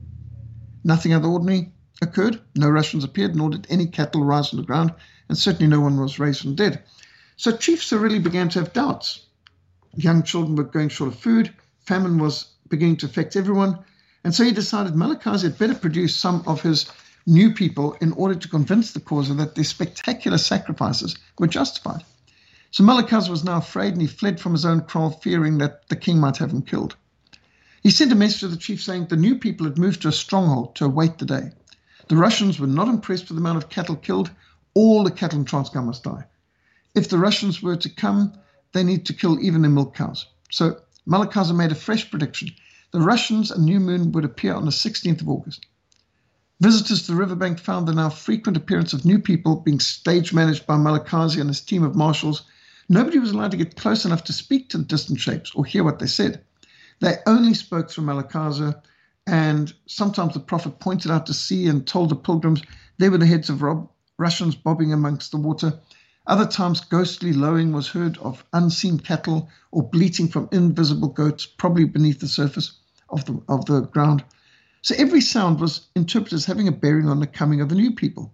[0.83, 2.39] nothing out of the ordinary occurred.
[2.55, 4.93] No Russians appeared, nor did any cattle rise from the ground,
[5.29, 6.83] and certainly no one was raised from dead.
[7.35, 9.25] So chiefs really began to have doubts.
[9.95, 11.53] Young children were going short of food,
[11.85, 13.79] famine was beginning to affect everyone,
[14.23, 16.85] and so he decided Mhlakaza had better produce some of his
[17.25, 22.03] new people in order to convince the Xhosa that their spectacular sacrifices were justified.
[22.71, 25.95] So Malakaz was now afraid and he fled from his own kraal, fearing that the
[25.95, 26.95] king might have him killed.
[27.83, 30.11] He sent a message to the chief saying the new people had moved to a
[30.11, 31.51] stronghold to await the day.
[32.07, 34.31] The Russians were not impressed with the amount of cattle killed.
[34.73, 36.25] All the cattle in Transkei must die.
[36.95, 38.33] If the Russians were to come,
[38.73, 40.25] they need to kill even the milk cows.
[40.51, 42.49] So Mhlakaza made a fresh prediction.
[42.91, 45.65] The Russians and New Moon would appear on the 16th of August.
[46.59, 50.65] Visitors to the riverbank found the now frequent appearance of new people being stage managed
[50.65, 52.43] by Mhlakaza and his team of marshals
[52.89, 55.83] Nobody was allowed to get close enough to speak to the distant shapes or hear
[55.83, 56.45] what they said.
[57.01, 58.81] They only spoke through Mhlakaza,
[59.27, 62.61] and sometimes the prophet pointed out to sea and told the pilgrims
[62.97, 65.79] they were the heads of rob- Russians bobbing amongst the water.
[66.25, 71.83] Other times, ghostly lowing was heard of unseen cattle or bleating from invisible goats, probably
[71.85, 72.71] beneath the surface
[73.09, 74.23] of the, of the ground.
[74.81, 77.91] So every sound was interpreted as having a bearing on the coming of the new
[77.91, 78.33] people.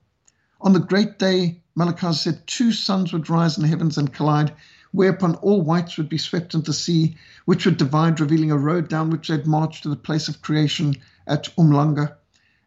[0.61, 4.53] On the great day, Malachi said two suns would rise in the heavens and collide,
[4.93, 8.87] whereupon all whites would be swept into the sea, which would divide, revealing a road
[8.87, 10.95] down which they'd march to the place of creation
[11.27, 12.15] at Umhlanga.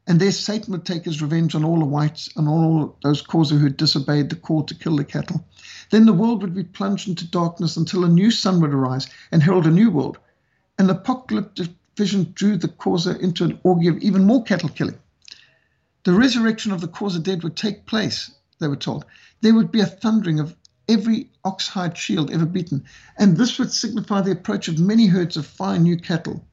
[0.09, 3.57] And there Satan would take his revenge on all the whites and all those Xhosa
[3.57, 5.45] who had disobeyed the call to kill the cattle.
[5.91, 9.43] Then the world would be plunged into darkness until a new sun would arise and
[9.43, 10.19] herald a new world.
[10.79, 14.99] The apocalyptic vision drew the Xhosa into an orgy of even more cattle killing.
[16.03, 19.05] The resurrection of the Xhosa dead would take place, they were told.
[19.41, 20.57] There would be a thundering of
[20.89, 22.85] every oxhide shield ever beaten,
[23.19, 26.47] and this would signify the approach of many herds of fine new cattle.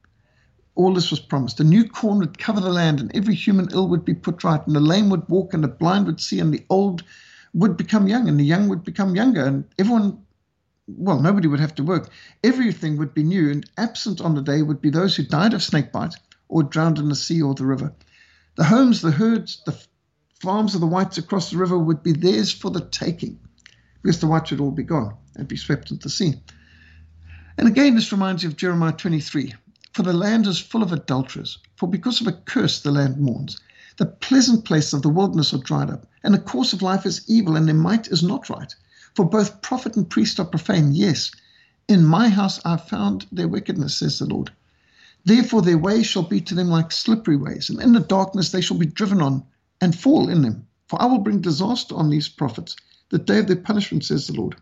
[0.74, 1.60] All this was promised.
[1.60, 4.64] A new corn would cover the land, and every human ill would be put right,
[4.66, 7.04] and the lame would walk, and the blind would see, and the old
[7.52, 10.18] would become young, and the young would become younger, and everyone,
[10.88, 12.08] well, nobody would have to work.
[12.42, 15.62] Everything would be new, and absent on the day would be those who died of
[15.62, 16.16] snakebite
[16.48, 17.92] or drowned in the sea or the river.
[18.56, 19.78] The homes, the herds, the
[20.40, 23.38] farms of the whites across the river would be theirs for the taking
[24.04, 26.34] because the whites would all be gone and be swept into the sea.
[27.56, 29.54] And again, this reminds you of Jeremiah 23
[29.94, 33.58] For the land is full of adulterers, for because of a curse the land mourns.
[33.96, 37.24] The pleasant places of the wilderness are dried up, and the course of life is
[37.28, 38.74] evil, and their might is not right.
[39.14, 40.94] For both prophet and priest are profane.
[40.94, 41.30] Yes,
[41.88, 44.52] in my house I have found their wickedness, says the Lord.
[45.24, 48.60] Therefore their ways shall be to them like slippery ways, and in the darkness they
[48.60, 49.44] shall be driven on
[49.80, 50.66] and fall in them.
[50.88, 52.76] For I will bring disaster on these prophets
[53.14, 54.56] the day of their punishment, says the Lord.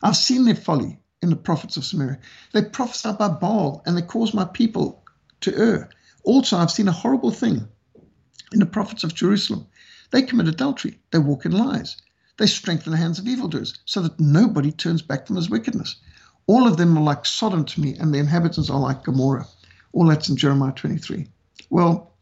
[0.00, 2.20] I've seen their folly in the prophets of Samaria.
[2.52, 5.02] They prophesy by Baal and they cause my people
[5.40, 5.90] to err.
[6.22, 7.66] Also, I've seen a horrible thing
[8.52, 9.66] in the prophets of Jerusalem.
[10.12, 11.96] They commit adultery, they walk in lies,
[12.38, 15.96] they strengthen the hands of evildoers so that nobody turns back from his wickedness.
[16.46, 19.48] All of them are like Sodom to me, and the inhabitants are like Gomorrah.
[19.92, 21.26] All that's in Jeremiah 23.
[21.68, 22.14] Well,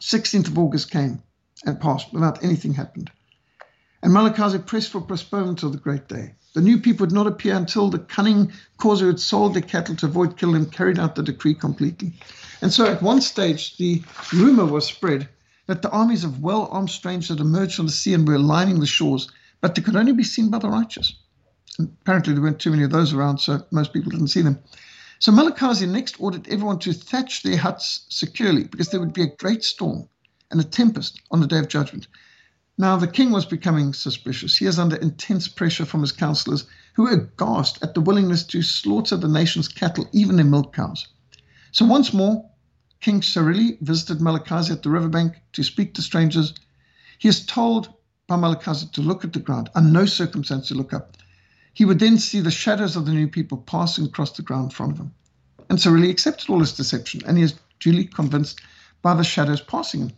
[0.00, 1.22] 16th of August came
[1.64, 3.12] and passed without anything happened.
[4.02, 6.34] And Mhlakaza pressed for postponement of the great day.
[6.54, 9.96] The new people would not appear until the cunning Xhosa who had sold their cattle
[9.96, 12.12] to avoid killing them carried out the decree completely.
[12.60, 15.28] And so at one stage, the rumor was spread
[15.66, 18.80] that the armies of well armed strangers had emerged from the sea and were lining
[18.80, 21.14] the shores, but they could only be seen by the righteous.
[21.78, 24.58] And apparently, there weren't too many of those around, so most people didn't see them.
[25.20, 29.36] So Mhlakaza next ordered everyone to thatch their huts securely because there would be a
[29.36, 30.08] great storm
[30.50, 32.08] and a tempest on the day of judgment.
[32.78, 34.56] Now, the king was becoming suspicious.
[34.56, 38.62] He is under intense pressure from his counselors, who were aghast at the willingness to
[38.62, 41.06] slaughter the nation's cattle, even their milk cows.
[41.70, 42.48] So, once more,
[43.00, 46.54] King Sarhili visited Mhlakaza at the riverbank to speak to strangers.
[47.18, 47.92] He is told
[48.26, 51.16] by Mhlakaza to look at the ground, and no circumstance to look up.
[51.74, 54.70] He would then see the shadows of the new people passing across the ground in
[54.70, 55.12] front of him.
[55.68, 58.60] And Sarhili accepted all this deception, and he is duly convinced
[59.02, 60.12] by the shadows passing him.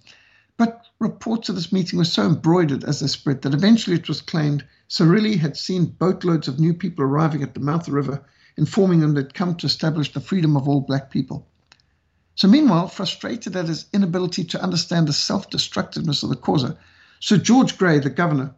[0.56, 4.20] But reports of this meeting were so embroidered as they spread that eventually it was
[4.20, 8.24] claimed Sarhili had seen boatloads of new people arriving at the mouth of the river,
[8.56, 11.48] informing them they'd come to establish the freedom of all black people.
[12.36, 16.76] So, meanwhile, frustrated at his inability to understand the self destructiveness of the Xhosa,
[17.18, 18.54] Sir George Grey, the governor,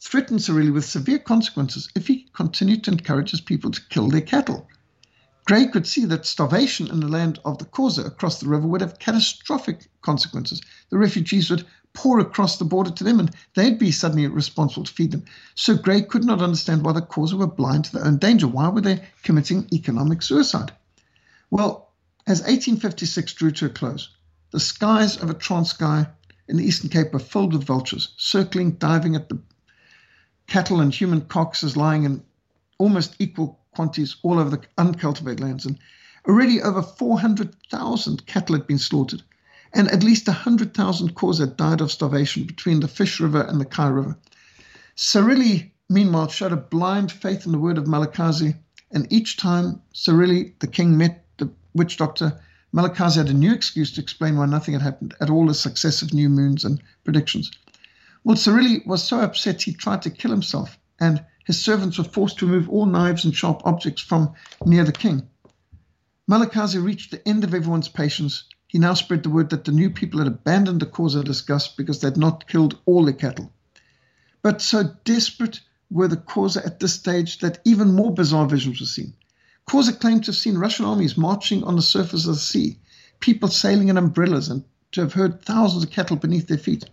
[0.00, 4.22] threatened Sarhili with severe consequences if he continued to encourage his people to kill their
[4.22, 4.66] cattle.
[5.50, 8.82] Grey could see that starvation in the land of the Xhosa across the river would
[8.82, 10.62] have catastrophic consequences.
[10.90, 14.92] The refugees would pour across the border to them and they'd be suddenly responsible to
[14.92, 15.24] feed them.
[15.56, 18.46] So Grey could not understand why the Xhosa were blind to their own danger.
[18.46, 20.70] Why were they committing economic suicide?
[21.50, 21.90] Well,
[22.28, 24.08] as 1856 drew to a close,
[24.52, 26.08] the skies over Transkei
[26.46, 29.40] in the Eastern Cape were filled with vultures, circling, diving at the
[30.46, 32.22] cattle and human carcasses lying in
[32.78, 35.66] almost equal quantities all over the uncultivated lands.
[35.66, 35.78] And
[36.28, 39.22] already over 400,000 cattle had been slaughtered,
[39.72, 43.64] and at least 100,000 Xhosa had died of starvation between the Fish River and the
[43.64, 44.16] Kei River.
[44.96, 48.56] Sarhili, meanwhile, showed a blind faith in the word of Mhlakaza,
[48.90, 52.40] and each time Sarhili, the king, met the witch doctor,
[52.74, 56.12] Mhlakaza had a new excuse to explain why nothing had happened at all the successive
[56.12, 57.50] new moons and predictions.
[58.22, 62.38] Well, Sarhili was so upset he tried to kill himself, and his servants were forced
[62.38, 64.32] to remove all knives and sharp objects from
[64.64, 65.28] near the king.
[66.30, 68.44] Mhlakaza reached the end of everyone's patience.
[68.68, 71.76] He now spread the word that the new people had abandoned the cause of disgust
[71.76, 73.52] because they had not killed all their cattle.
[74.42, 78.86] But so desperate were the Xhosa at this stage that even more bizarre visions were
[78.86, 79.14] seen.
[79.68, 82.78] Xhosa claimed to have seen Russian armies marching on the surface of the sea,
[83.18, 86.88] people sailing in umbrellas, and to have heard thousands of cattle beneath their feet.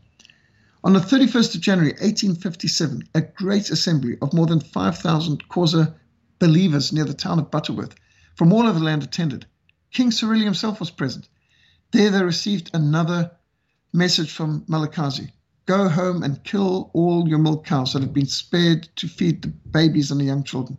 [0.88, 5.93] On the 31st of January 1857, a great assembly of more than 5,000 Xhosa
[6.39, 7.93] believers near the town of Butterworth
[8.35, 9.45] from all over the land attended.
[9.91, 11.27] King Sarhili himself was present.
[11.91, 13.31] There they received another
[13.91, 15.29] message from Mhlakaza
[15.65, 19.49] Go home and kill all your milk cows that have been spared to feed the
[19.49, 20.77] babies and the young children.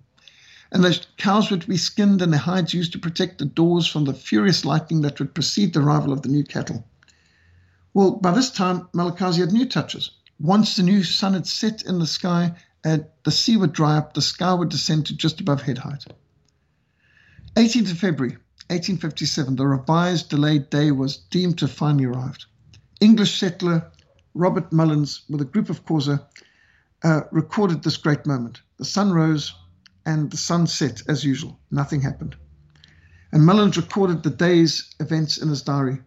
[0.72, 3.86] and the cows were to be skinned and their hides used to protect the doors
[3.86, 6.86] from the furious lightning that would precede the arrival of the new cattle.
[7.98, 10.12] Well, by this time, Mhlakaza had new touches.
[10.38, 14.14] Once the new sun had set in the sky, uh, the sea would dry up,
[14.14, 16.04] the sky would descend to just above head height.
[17.56, 18.36] 18th of February,
[18.68, 22.46] 1857, the revised delayed day was deemed to have finally arrived.
[23.00, 23.90] English settler
[24.32, 26.24] Robert Mullins, with a group of Xhosa,
[27.02, 28.60] uh, recorded this great moment.
[28.76, 29.56] The sun rose
[30.06, 31.58] and the sun set as usual.
[31.72, 32.36] Nothing happened.
[33.32, 35.98] And Mullins recorded the day's events in his diary.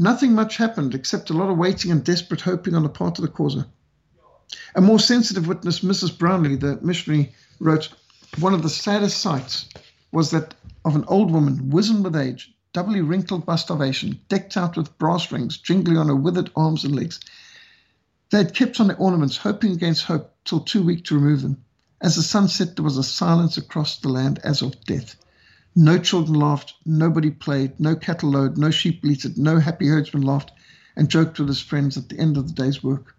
[0.00, 3.22] Nothing much happened except a lot of waiting and desperate hoping on the part of
[3.22, 3.66] the Xhosa.
[4.76, 6.16] A more sensitive witness, Mrs.
[6.16, 7.88] Brownlee, the missionary, wrote,
[8.38, 9.66] One of the saddest sights
[10.12, 14.76] was that of an old woman, wizened with age, doubly wrinkled by starvation, decked out
[14.76, 17.18] with brass rings, jingling on her withered arms and legs.
[18.30, 21.64] They had kept on their ornaments, hoping against hope, till too weak to remove them.
[22.00, 25.16] As the sun set, there was a silence across the land as of death.
[25.80, 30.50] No children laughed, nobody played, no cattle lowed, no sheep bleated, no happy herdsman laughed
[30.96, 33.14] and joked with his friends at the end of the day's work.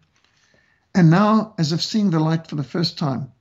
[0.93, 3.31] And now, as if seeing the light for the first time,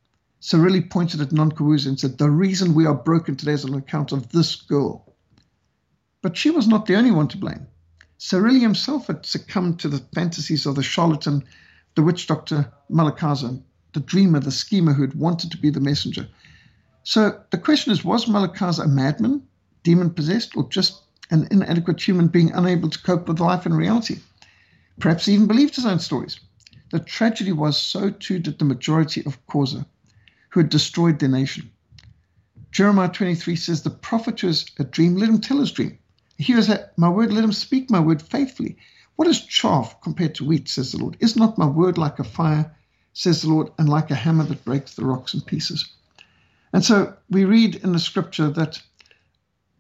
[0.41, 4.13] Sarhili pointed at Nongqawuse and said, The reason we are broken today is on account
[4.13, 5.17] of this girl.
[6.23, 7.67] But she was not the only one to blame.
[8.21, 11.43] Sarhili himself had succumbed to the fantasies of the charlatan,
[11.97, 13.61] the witch doctor Mhlakaza,
[13.95, 16.29] the dreamer, the schemer who had wanted to be the messenger.
[17.11, 19.45] So the question is was Mhlakaza a madman,
[19.83, 21.01] demon possessed, or just
[21.31, 24.19] an inadequate human being unable to cope with life and reality?
[25.01, 26.39] Perhaps he even believed his own stories.
[26.91, 29.87] The tragedy was so too did the majority of Xhosa,
[30.51, 31.71] who had destroyed their nation.
[32.73, 35.99] Jeremiah 23 says, The prophet who has a dream, let him tell his dream.
[36.37, 36.63] He who
[36.99, 38.77] my word, let him speak my word faithfully.
[39.17, 41.17] What is chaff compared to wheat, says the Lord?
[41.21, 42.77] Is not my word like a fire,
[43.15, 45.89] says the Lord, and like a hammer that breaks the rocks in pieces?
[46.73, 48.83] And so we read in the scripture that,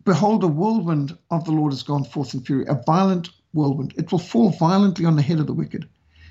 [0.04, 3.92] Behold, a whirlwind of the Lord has gone forth in fury, a violent whirlwind.
[3.96, 5.86] It will fall violently on the head of the wicked.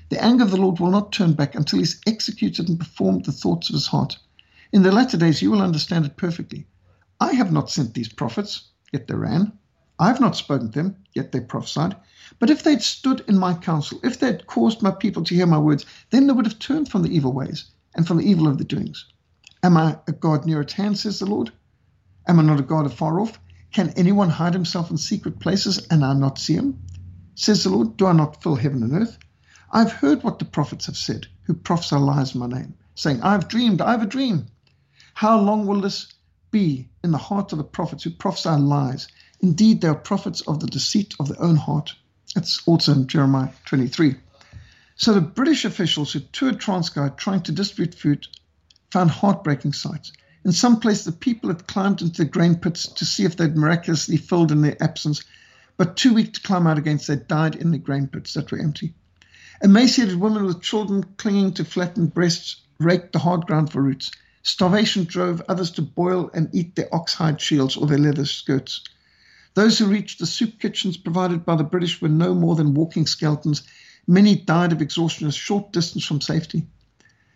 [0.08, 3.32] The anger of the Lord will not turn back until he's executed and performed the
[3.32, 4.18] thoughts of his heart.
[4.72, 6.66] In the latter days, you will understand it perfectly.
[7.20, 9.52] I have not sent these prophets, yet they ran.
[9.98, 11.96] I have not spoken to them, yet they prophesied.
[12.38, 15.58] But if they'd stood in my counsel, if they'd caused my people to hear my
[15.58, 18.58] words, then they would have turned from the evil ways and from the evil of
[18.58, 19.06] the doings.
[19.62, 21.52] Am I a God near at hand, says the Lord?
[22.28, 23.40] Am I not a God afar off?
[23.72, 26.78] Can anyone hide himself in secret places and I not see him?
[27.34, 29.18] Says the Lord, Do I not fill heaven and earth?
[29.72, 33.48] I've heard what the prophets have said, who prophesy lies in my name, saying, I've
[33.48, 34.46] dreamed, I've a dream.
[35.14, 36.06] How long will this
[36.50, 39.08] be in the heart of the prophets who prophesy lies?
[39.40, 41.94] Indeed, they are prophets of the deceit of their own heart.
[42.34, 44.14] That's also in Jeremiah 23.
[44.96, 48.26] So the British officials who toured Transkei trying to distribute food
[48.90, 50.12] found heartbreaking sights.
[50.44, 53.56] In some places, the people had climbed into the grain pits to see if they'd
[53.56, 55.24] miraculously filled in their absence,
[55.76, 58.58] but too weak to climb out again, they died in the grain pits that were
[58.58, 58.94] empty.
[59.62, 64.10] Emaciated women with children clinging to flattened breasts raked the hard ground for roots.
[64.42, 68.82] Starvation drove others to boil and eat their oxhide shields or their leather skirts.
[69.54, 73.06] Those who reached the soup kitchens provided by the British were no more than walking
[73.06, 73.64] skeletons.
[74.06, 76.66] Many died of exhaustion a short distance from safety.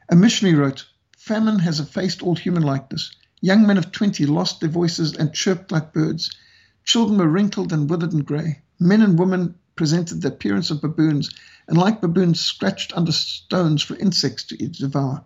[0.08, 0.86] A missionary wrote,
[1.24, 3.12] Famine has effaced all human likeness.
[3.40, 6.34] Young men of twenty lost their voices and chirped like birds.
[6.82, 8.60] Children were wrinkled and withered and grey.
[8.80, 11.30] Men and women presented the appearance of baboons,
[11.68, 15.22] and like baboons, scratched under stones for insects to devour.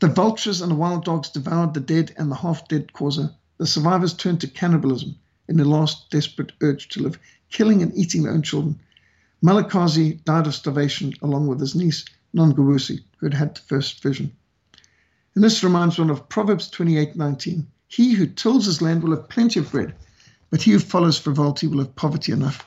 [0.00, 3.34] The vultures and the wild dogs devoured the dead and the half dead Xhosa.
[3.58, 5.16] The survivors turned to cannibalism
[5.46, 7.18] in their last desperate urge to live,
[7.50, 8.80] killing and eating their own children.
[9.44, 14.32] Mhlakaza died of starvation along with his niece, Nongqawuse, who had had the first vision.
[15.36, 17.66] And this reminds one of Proverbs 28:19.
[17.88, 19.94] He who tills his land will have plenty of bread,
[20.48, 22.66] but he who follows frivolity will have poverty enough.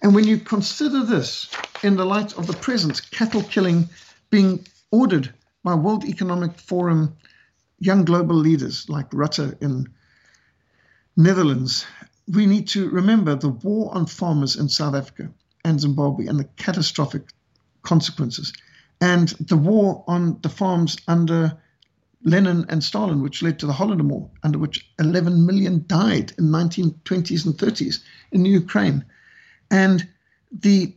[0.00, 1.48] And when you consider this
[1.82, 3.88] in the light of the present cattle killing
[4.30, 7.16] being ordered by World Economic Forum
[7.80, 9.88] young global leaders like Rutte in
[11.16, 11.84] Netherlands,
[12.28, 15.32] we need to remember the war on farmers in South Africa
[15.64, 17.32] and Zimbabwe and the catastrophic
[17.82, 18.52] consequences,
[19.00, 21.58] and the war on the farms under
[22.24, 27.44] Lenin and Stalin, which led to the Holodomor, under which 11 million died in 1920s
[27.44, 28.00] and 30s
[28.30, 29.04] in Ukraine.
[29.70, 30.08] And
[30.52, 30.94] the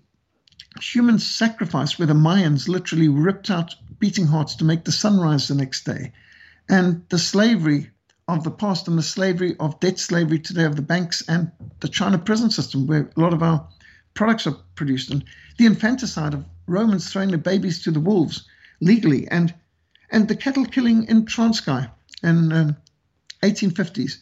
[0.81, 5.55] human sacrifice where the Mayans literally ripped out beating hearts to make the sunrise the
[5.55, 6.11] next day.
[6.69, 7.89] And the slavery
[8.27, 11.87] of the past and the slavery of debt slavery today of the banks and the
[11.87, 13.67] China prison system, where a lot of our
[14.15, 15.23] products are produced, and
[15.57, 18.47] the infanticide of Romans throwing their babies to the wolves
[18.81, 19.53] legally, and
[20.11, 21.89] and the cattle killing in Transkei
[22.23, 22.77] in um,
[23.43, 24.17] 1850s.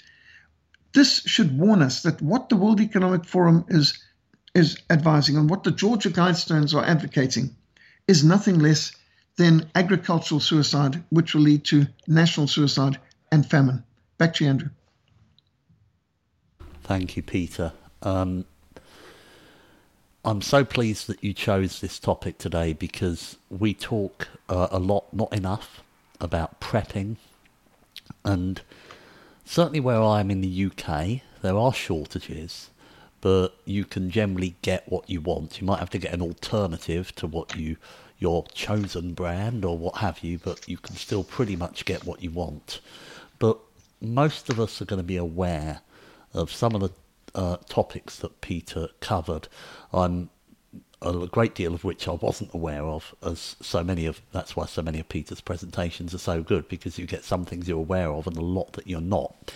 [0.94, 3.98] This should warn us that what the World Economic Forum is
[4.54, 7.56] is advising and what the Georgia Guidestones are advocating
[8.08, 8.92] is nothing less
[9.36, 13.00] than agricultural suicide, which will lead to national suicide
[13.32, 13.84] and famine.
[14.20, 14.70] Back to you, Andrew.
[16.84, 17.74] Thank you, Peter.
[18.04, 18.46] Um,
[20.26, 25.14] I'm so pleased that you chose this topic today because we talk uh, a lot,
[25.14, 25.84] not enough,
[26.22, 27.18] about prepping.
[28.24, 28.62] And
[29.44, 32.70] certainly where I am in the UK, there are shortages
[33.24, 35.62] but you can generally get what you want.
[35.62, 37.78] You might have to get an alternative to what you
[38.20, 42.22] your chosen brand or what have you, but you can still pretty much get what
[42.22, 42.82] you want.
[43.40, 43.60] But
[44.02, 45.80] most of us are going to be aware
[46.34, 46.90] of some of the
[47.36, 49.48] uh, topics that Peter covered.
[49.94, 50.30] I'm
[51.02, 54.66] a great deal of which I wasn't aware of, as so many of that's why
[54.66, 58.10] so many of Peter's presentations are so good because you get some things you're aware
[58.10, 59.52] of and a lot that you're not.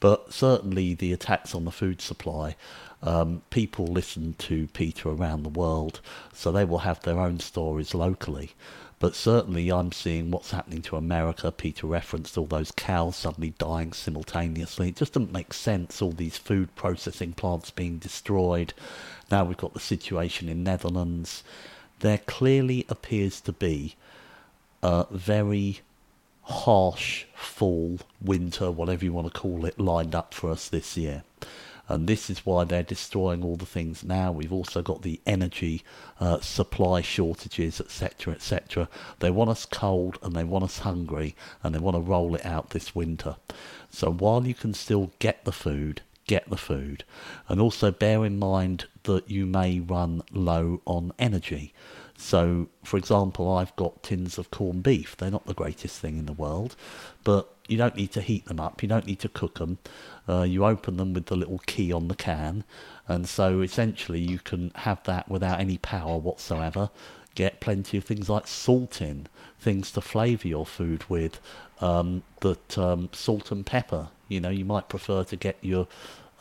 [0.00, 2.56] But certainly the attacks on the food supply
[3.02, 6.00] um, people listen to Peter around the world,
[6.32, 8.52] so they will have their own stories locally.
[8.98, 11.52] But certainly, I'm seeing what's happening to America.
[11.52, 14.88] Peter referenced all those cows suddenly dying simultaneously.
[14.88, 16.00] It just doesn't make sense.
[16.00, 18.72] All these food processing plants being destroyed.
[19.30, 21.44] Now we've got the situation in Netherlands.
[22.00, 23.96] There clearly appears to be
[24.82, 25.80] a very
[26.42, 31.22] harsh fall, winter, whatever you want to call it, lined up for us this year
[31.88, 34.32] and this is why they're destroying all the things now.
[34.32, 35.84] We've also got the energy
[36.20, 38.88] uh, supply shortages, etc., etc.
[39.20, 42.44] They want us cold and they want us hungry, and they want to roll it
[42.44, 43.36] out this winter.
[43.90, 47.04] So while you can still get the food, get the food,
[47.48, 51.72] and also bear in mind that you may run low on energy.
[52.18, 55.16] So, for example, I've got tins of corned beef.
[55.16, 56.74] They're not the greatest thing in the world,
[57.24, 58.82] but you don't need to heat them up.
[58.82, 59.78] You don't need to cook them.
[60.28, 62.64] Uh, you open them with the little key on the can,
[63.08, 66.90] and so essentially you can have that without any power whatsoever.
[67.34, 69.26] Get plenty of things like salt in,
[69.60, 71.38] things to flavour your food with,
[71.80, 74.08] um, that um, salt and pepper.
[74.28, 75.86] You know, you might prefer to get your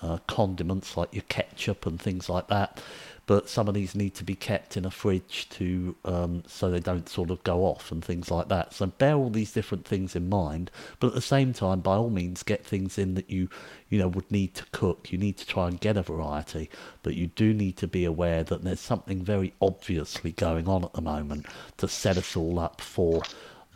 [0.02, 2.82] uh, condiments like your ketchup and things like that
[3.26, 6.80] but some of these need to be kept in a fridge to um, so they
[6.80, 8.74] don't sort of go off and things like that.
[8.74, 10.70] So bear all these different things in mind,
[11.00, 13.50] but at the same time, by all means, get things in that you
[13.90, 15.12] you know would need to cook.
[15.12, 16.70] You need to try and get a variety,
[17.04, 20.94] but you do need to be aware that there's something very obviously going on at
[20.94, 21.46] the moment
[21.78, 23.24] to set us all up for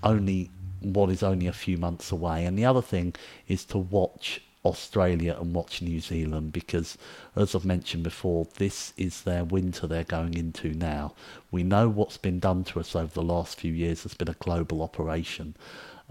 [0.03, 2.45] only what is only a few months away.
[2.45, 3.15] And the other thing
[3.47, 6.97] is to watch Australia and watch New Zealand because,
[7.35, 11.13] as I've mentioned before, this is their winter they're going into now.
[11.49, 14.33] We know what's been done to us over the last few years has been a
[14.33, 15.55] global operation.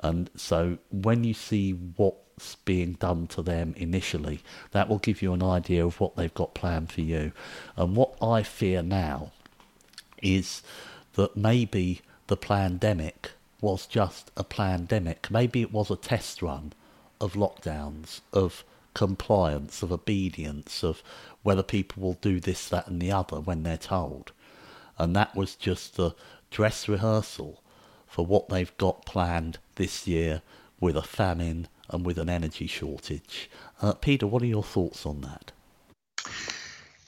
[0.03, 4.41] And so when you see what's being done to them initially,
[4.71, 7.33] that will give you an idea of what they've got planned for you.
[7.77, 9.33] And what I fear now
[10.23, 10.63] is
[11.15, 15.31] that maybe the pandemic was just a pandemic.
[15.31, 16.73] Maybe it was a test run
[17.21, 18.65] of lockdowns, of
[18.95, 21.03] compliance, of obedience, of
[21.43, 24.33] whether people will do this, that, and the other when they're told.
[24.99, 26.15] And that was just the
[26.51, 27.63] dress rehearsal
[28.07, 30.43] for what they've got planned this year
[30.81, 33.51] with a famine and with an energy shortage.
[33.81, 35.53] Uh, Peter, what are your thoughts on that?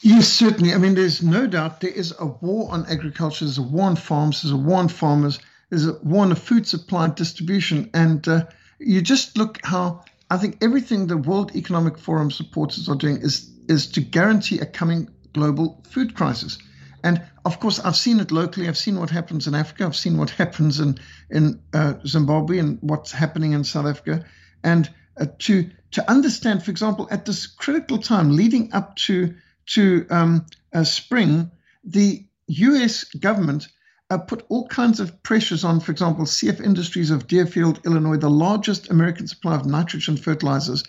[0.00, 0.72] Yes, certainly.
[0.72, 3.96] I mean, there's no doubt there is a war on agriculture, there's a war on
[3.96, 7.90] farms, there's a war on farmers, there's a war on the food supply distribution.
[7.92, 8.46] And uh,
[8.80, 13.50] you just look how I think everything the World Economic Forum supporters are doing is
[13.68, 16.58] is to guarantee a coming global food crisis.
[17.02, 18.68] And of course, I've seen it locally.
[18.68, 19.84] I've seen what happens in Africa.
[19.84, 20.98] I've seen what happens in
[21.30, 24.24] in uh, Zimbabwe and what's happening in South Africa.
[24.62, 29.34] And uh, to to understand, for example, at this critical time leading up to
[29.74, 31.50] to um, uh, spring,
[31.84, 33.04] the U.S.
[33.04, 33.68] government
[34.10, 38.28] uh, put all kinds of pressures on, for example, CF Industries of Deerfield, Illinois, the
[38.28, 40.84] largest American supplier of nitrogen fertilizers,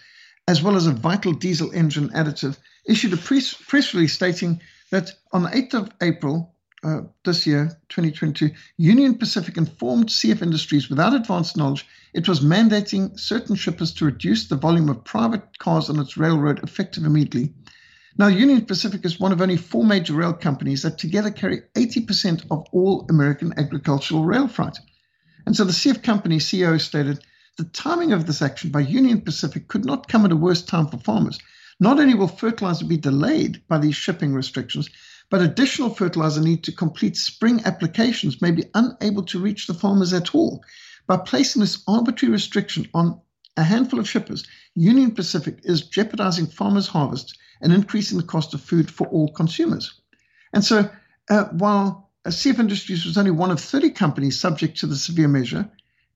[0.48, 4.60] as well as a vital diesel engine additive, issued a press, press release stating
[4.90, 10.90] that on the 8th of April uh, this year, 2022, Union Pacific informed CF Industries
[10.90, 15.90] without advance knowledge it was mandating certain shippers to reduce the volume of private cars
[15.90, 17.54] on its railroad effective immediately.
[18.18, 22.46] Now, Union Pacific is one of only four major rail companies that together carry 80%
[22.52, 24.78] of all American agricultural rail freight.
[25.46, 27.24] And so the CF company CEO stated
[27.58, 30.88] the timing of this action by Union Pacific could not come at a worse time
[30.88, 31.40] for farmers.
[31.80, 34.90] Not only will fertilizer be delayed by these shipping restrictions,
[35.30, 40.12] but additional fertilizer need to complete spring applications may be unable to reach the farmers
[40.12, 40.64] at all.
[41.08, 43.22] By placing this arbitrary restriction on
[43.56, 44.46] a handful of shippers,
[44.76, 50.02] Union Pacific is jeopardizing farmers' harvests and increasing the cost of food for all consumers.
[50.54, 50.90] And so,
[51.30, 55.70] uh, while CF Industries was only one of 30 companies subject to the severe measure,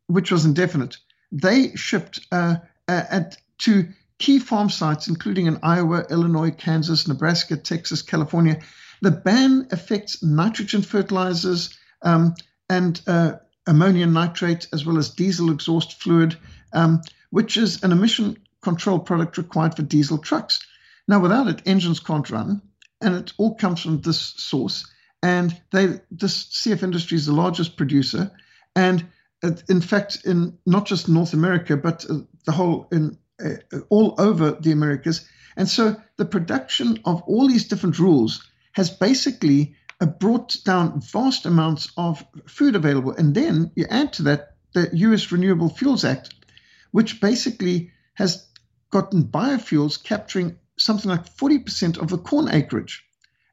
[0.08, 0.98] which was indefinite,
[1.32, 3.88] they shipped uh, at, to
[4.18, 8.60] key farm sites, including in Iowa, Illinois, Kansas, Nebraska, Texas, California.
[9.02, 12.36] The ban affects nitrogen fertilizers um,
[12.70, 13.34] and uh,
[13.68, 16.38] ammonium nitrate, as well as diesel exhaust fluid,
[16.74, 20.60] um, which is an emission control product required for diesel trucks.
[21.08, 22.62] Now, without it, engines can't run,
[23.02, 24.92] and it all comes from this source.
[25.22, 28.32] And they, this CF Industry is the largest producer,
[28.76, 29.06] and
[29.70, 34.52] in fact, in not just North America, but uh, the whole in uh, all over
[34.52, 35.28] the Americas.
[35.58, 38.44] And so the production of all these different rules
[38.74, 43.12] has basically uh, brought down vast amounts of food available.
[43.12, 46.34] And then you add to that the US Renewable Fuels Act,
[46.92, 48.48] which basically has
[48.90, 53.04] gotten biofuels capturing something like 40% of the corn acreage.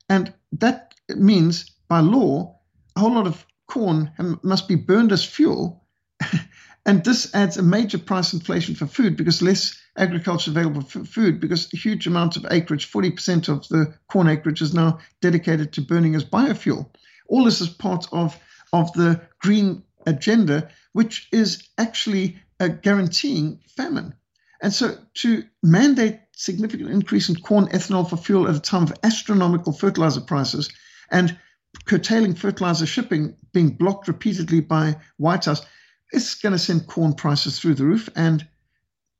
[0.08, 2.58] And that means by law,
[2.96, 4.12] a whole lot of corn
[4.42, 5.86] must be burned as fuel.
[6.86, 11.40] and this adds a major price inflation for food because less agriculture available for food
[11.40, 15.80] because a huge amount of acreage, 40% of the corn acreage is now dedicated to
[15.80, 16.86] burning as biofuel.
[17.28, 18.38] All this is part of,
[18.72, 24.14] of the green agenda, which is actually uh, guaranteeing famine.
[24.60, 28.94] And so to mandate significant increase in corn ethanol for fuel at a time of
[29.02, 30.70] astronomical fertilizer prices
[31.10, 31.36] and
[31.84, 35.64] curtailing fertilizer shipping being blocked repeatedly by White House,
[36.12, 38.08] it's going to send corn prices through the roof.
[38.14, 38.46] And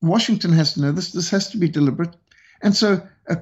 [0.00, 1.12] Washington has to know this.
[1.12, 2.14] This has to be deliberate.
[2.62, 3.36] And so uh,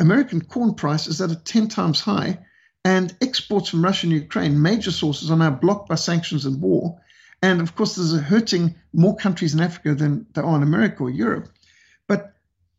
[0.00, 2.38] American corn price is at a 10 times high.
[2.84, 7.00] And exports from Russia and Ukraine, major sources, are now blocked by sanctions and war.
[7.42, 11.02] And of course, there's a hurting more countries in Africa than there are in America
[11.02, 11.48] or Europe.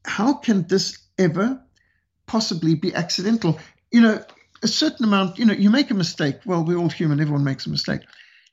[0.05, 1.61] How can this ever
[2.27, 3.59] possibly be accidental?
[3.91, 4.25] You know,
[4.63, 6.39] a certain amount, you know, you make a mistake.
[6.45, 8.01] Well, we're all human, everyone makes a mistake.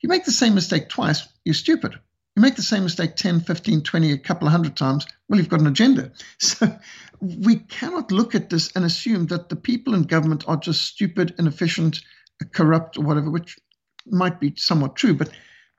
[0.01, 1.93] You make the same mistake twice, you're stupid.
[2.35, 5.49] You make the same mistake 10, 15, 20, a couple of hundred times, well, you've
[5.49, 6.11] got an agenda.
[6.39, 6.77] So
[7.21, 11.33] we cannot look at this and assume that the people in government are just stupid,
[11.39, 12.01] inefficient,
[12.51, 13.57] corrupt, or whatever, which
[14.05, 15.13] might be somewhat true.
[15.13, 15.29] But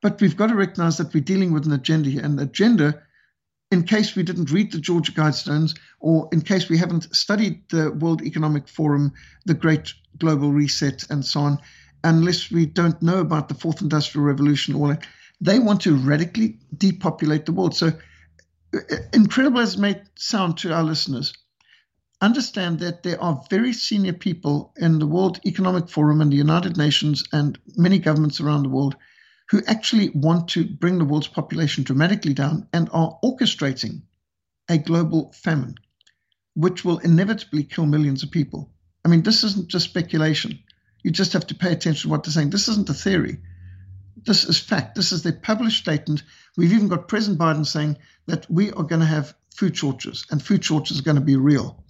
[0.00, 2.22] but we've got to recognize that we're dealing with an agenda here.
[2.22, 3.02] And the agenda
[3.74, 7.90] in case we didn't read the Georgia Guidestones or in case we haven't studied the
[7.90, 9.12] World Economic Forum,
[9.46, 11.58] the Great Global Reset, and so on,
[12.04, 15.04] unless we don't know about the Fourth Industrial Revolution, all that,
[15.40, 17.74] they want to radically depopulate the world.
[17.74, 17.88] So,
[18.76, 18.78] uh,
[19.12, 21.34] incredible as it may sound to our listeners,
[22.20, 26.76] understand that there are very senior people in the World Economic Forum and the United
[26.76, 28.94] Nations and many governments around the world
[29.50, 34.02] who actually want to bring the world's population dramatically down and are orchestrating
[34.68, 35.74] a global famine,
[36.54, 38.70] which will inevitably kill millions of people.
[39.04, 40.60] I mean, this isn't just speculation.
[41.02, 42.50] You just have to pay attention to what they're saying.
[42.50, 43.38] This isn't a theory.
[44.24, 44.94] This is fact.
[44.94, 46.22] This is their published statement.
[46.56, 50.42] We've even got President Biden saying that we are going to have food shortages and
[50.42, 51.84] food shortages are going to be real.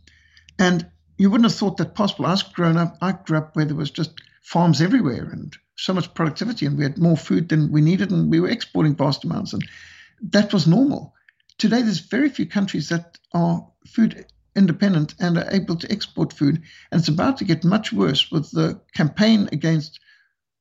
[0.59, 2.27] And you wouldn't have thought that possible.
[2.27, 4.11] I was grown up, I grew up where there was just
[4.43, 8.31] farms everywhere and so much productivity and we had more food than we needed and
[8.31, 9.67] we were exporting vast amounts and
[10.23, 11.15] that was normal.
[11.59, 16.63] Today there's very few countries that are food independent and are able to export food
[16.91, 19.99] and it's about to get much worse with the campaign against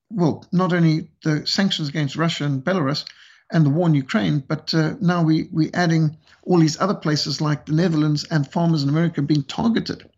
[0.10, 3.06] well not only the sanctions against Russia and Belarus
[3.52, 7.40] and the war in Ukraine but uh, now we we adding all these other places
[7.40, 10.10] like the Netherlands and farmers in America being targeted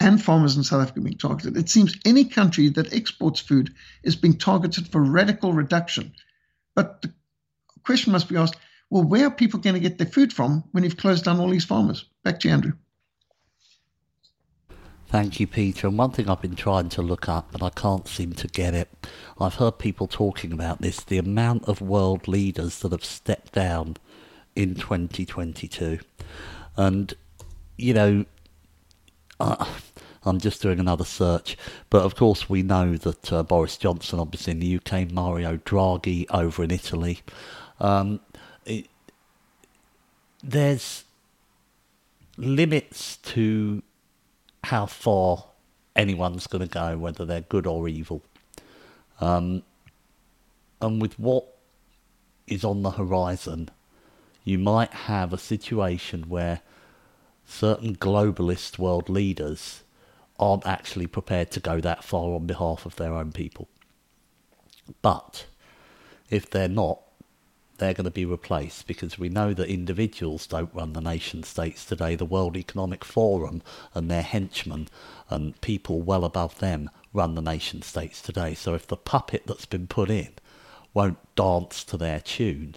[0.00, 1.56] and farmers in South Africa being targeted.
[1.56, 6.12] It seems any country that exports food is being targeted for radical reduction.
[6.74, 7.12] But the
[7.84, 8.56] question must be asked
[8.90, 11.50] well, where are people going to get their food from when you've closed down all
[11.50, 12.06] these farmers?
[12.24, 12.72] Back to you, Andrew.
[15.08, 15.86] Thank you, Peter.
[15.86, 18.74] And one thing I've been trying to look up, and I can't seem to get
[18.74, 18.88] it,
[19.40, 23.96] I've heard people talking about this the amount of world leaders that have stepped down
[24.54, 26.00] in 2022.
[26.76, 27.14] And,
[27.76, 28.24] you know,
[29.40, 29.64] uh,
[30.28, 31.56] I'm just doing another search.
[31.90, 36.26] But of course, we know that uh, Boris Johnson, obviously in the UK, Mario Draghi
[36.30, 37.20] over in Italy.
[37.80, 38.20] Um,
[38.64, 38.86] it,
[40.42, 41.04] there's
[42.36, 43.82] limits to
[44.64, 45.44] how far
[45.96, 48.22] anyone's going to go, whether they're good or evil.
[49.20, 49.62] Um,
[50.80, 51.44] and with what
[52.46, 53.70] is on the horizon,
[54.44, 56.60] you might have a situation where
[57.44, 59.82] certain globalist world leaders
[60.38, 63.68] aren't actually prepared to go that far on behalf of their own people.
[65.02, 65.46] But
[66.30, 67.00] if they're not,
[67.78, 71.84] they're going to be replaced because we know that individuals don't run the nation states
[71.84, 72.16] today.
[72.16, 73.62] The World Economic Forum
[73.94, 74.88] and their henchmen
[75.30, 78.54] and people well above them run the nation states today.
[78.54, 80.30] So if the puppet that's been put in
[80.92, 82.74] won't dance to their tune,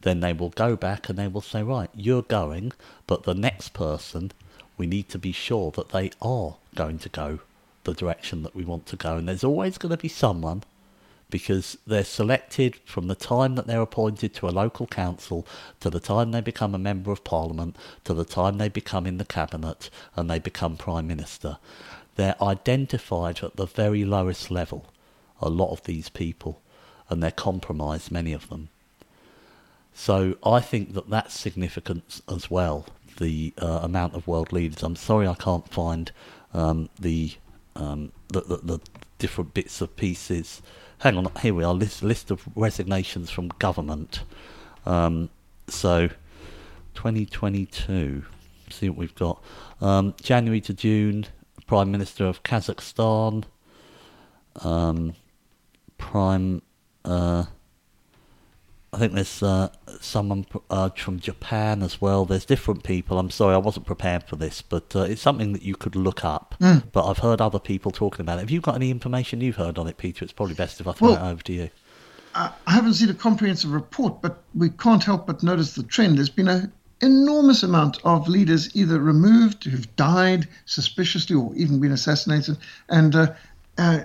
[0.00, 2.72] then they will go back and they will say, right, you're going,
[3.06, 4.32] but the next person,
[4.78, 7.40] we need to be sure that they are going to go
[7.84, 9.16] the direction that we want to go.
[9.16, 10.62] And there's always going to be someone
[11.30, 15.46] because they're selected from the time that they're appointed to a local council
[15.80, 19.18] to the time they become a member of parliament to the time they become in
[19.18, 21.58] the cabinet and they become prime minister.
[22.16, 24.86] They're identified at the very lowest level,
[25.40, 26.60] a lot of these people,
[27.08, 28.70] and they're compromised, many of them.
[29.94, 32.86] So I think that that's significant as well,
[33.18, 34.82] the uh, amount of world leaders.
[34.82, 36.10] I'm sorry I can't find
[36.54, 37.32] um, the,
[37.76, 38.80] um, the, the, the
[39.18, 40.62] different bits of pieces
[40.98, 44.22] hang on, here we are, list, list of resignations from government.
[44.84, 45.30] Um,
[45.68, 46.08] so,
[46.94, 48.24] 2022,
[48.70, 49.42] see what we've got.
[49.80, 51.26] Um, January to June,
[51.66, 53.44] Prime Minister of Kazakhstan,
[54.62, 55.14] um,
[55.98, 56.62] Prime
[57.04, 57.44] uh,
[58.92, 59.68] I think there's uh,
[60.00, 62.24] someone uh, from Japan as well.
[62.24, 63.18] There's different people.
[63.18, 66.24] I'm sorry, I wasn't prepared for this, but uh, it's something that you could look
[66.24, 66.54] up.
[66.60, 66.84] Mm.
[66.92, 68.40] But I've heard other people talking about it.
[68.40, 70.24] Have you got any information you've heard on it, Peter?
[70.24, 71.70] It's probably best if I throw well, it over to you.
[72.34, 76.16] I haven't seen a comprehensive report, but we can't help but notice the trend.
[76.16, 76.72] There's been an
[77.02, 82.56] enormous amount of leaders either removed, who've died suspiciously, or even been assassinated,
[82.88, 83.34] and uh,
[83.76, 84.00] uh,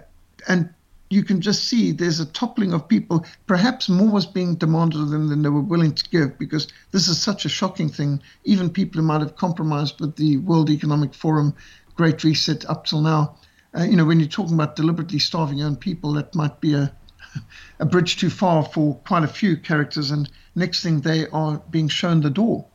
[0.47, 0.73] and
[1.13, 3.23] you can just see there's a toppling of people.
[3.45, 7.07] Perhaps more was being demanded of them than they were willing to give because this
[7.07, 8.19] is such a shocking thing.
[8.45, 11.53] Even people who might have compromised with the World Economic Forum
[11.95, 13.35] Great Reset up till now.
[13.77, 16.73] Uh, you know, when you're talking about deliberately starving your own people, that might be
[16.73, 16.91] a,
[17.79, 20.09] a bridge too far for quite a few characters.
[20.09, 22.65] And next thing, they are being shown the door.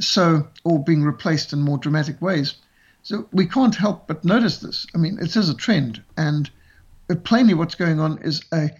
[0.00, 2.54] So, or being replaced in more dramatic ways.
[3.02, 4.86] So we can't help but notice this.
[4.94, 6.02] I mean, it is a trend.
[6.16, 6.48] And
[7.12, 8.70] but plainly, what's going on is a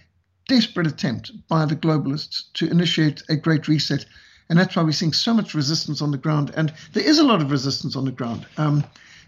[0.47, 4.07] desperate attempt by the globalists to initiate a great reset.
[4.49, 6.51] And that's why we're seeing so much resistance on the ground.
[6.57, 8.47] And there is a lot of resistance on the ground.
[8.57, 8.85] Um,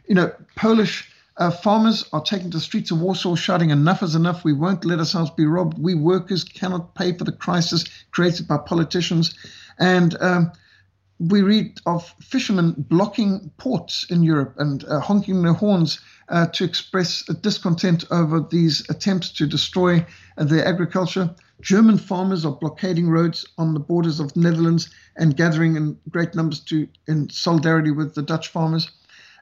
[0.07, 4.15] you know, Polish uh, farmers are taking to the streets of Warsaw shouting, Enough is
[4.15, 4.43] enough.
[4.43, 5.77] We won't let ourselves be robbed.
[5.77, 9.35] We workers cannot pay for the crisis created by politicians.
[9.77, 10.51] And um,
[11.19, 15.99] we read of fishermen blocking ports in Europe and uh, honking their horns
[16.29, 20.05] uh, to express discontent over these attempts to destroy
[20.37, 21.33] uh, their agriculture.
[21.61, 26.35] German farmers are blockading roads on the borders of the Netherlands and gathering in great
[26.35, 28.91] numbers to in solidarity with the Dutch farmers.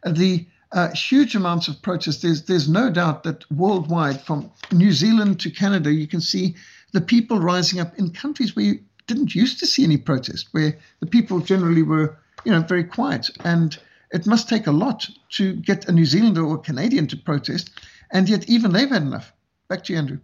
[0.06, 2.22] Uh, the uh, huge amounts of protest.
[2.22, 6.56] There's there's no doubt that worldwide, from New Zealand to Canada, you can see
[6.94, 10.78] the people rising up in countries where you didn't used to see any protest, where
[11.00, 13.30] the people generally were, you know, very quiet.
[13.44, 13.78] And
[14.12, 17.72] it must take a lot to get a New Zealander or Canadian to protest,
[18.12, 19.34] and yet even they've had enough.
[19.68, 20.20] Back to you, Andrew.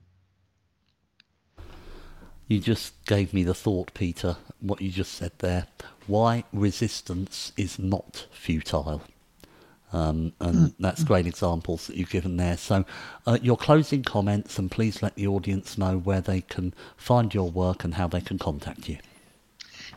[2.47, 5.67] You just gave me the thought, Peter, what you just said there.
[6.07, 9.03] Why resistance is not futile.
[9.91, 10.73] Um, and mm.
[10.79, 12.57] that's great examples that you've given there.
[12.57, 12.85] So,
[13.25, 17.49] uh, your closing comments, and please let the audience know where they can find your
[17.49, 18.97] work and how they can contact you.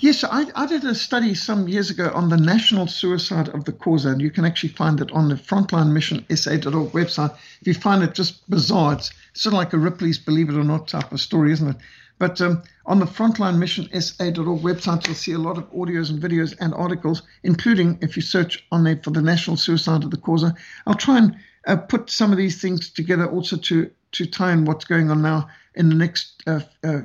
[0.00, 3.72] Yes, I, I did a study some years ago on the national suicide of the
[3.72, 7.36] Xhosa, and you can actually find it on the Frontline Mission SA.org website.
[7.60, 10.64] If you find it just bizarre, it's sort of like a Ripley's Believe It or
[10.64, 11.76] Not type of story, isn't it?
[12.22, 16.22] But um, on the Frontline Mission SA.org website, you'll see a lot of audios and
[16.22, 20.18] videos and articles, including if you search on there for the national suicide of the
[20.18, 20.54] Xhosa.
[20.86, 24.66] I'll try and uh, put some of these things together also to to tie in
[24.66, 27.00] what's going on now in the next uh, uh,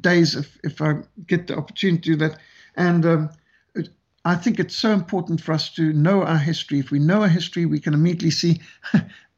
[0.00, 2.38] days if, if I get the opportunity to do that.
[2.76, 3.30] And um,
[4.24, 6.78] I think it's so important for us to know our history.
[6.78, 8.60] If we know our history, we can immediately see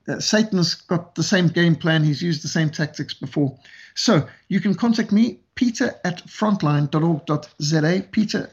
[0.05, 2.05] that Satan's got the same game plan.
[2.05, 3.59] He's used the same tactics before.
[3.95, 8.51] So you can contact me, peter at frontline.org.za, peter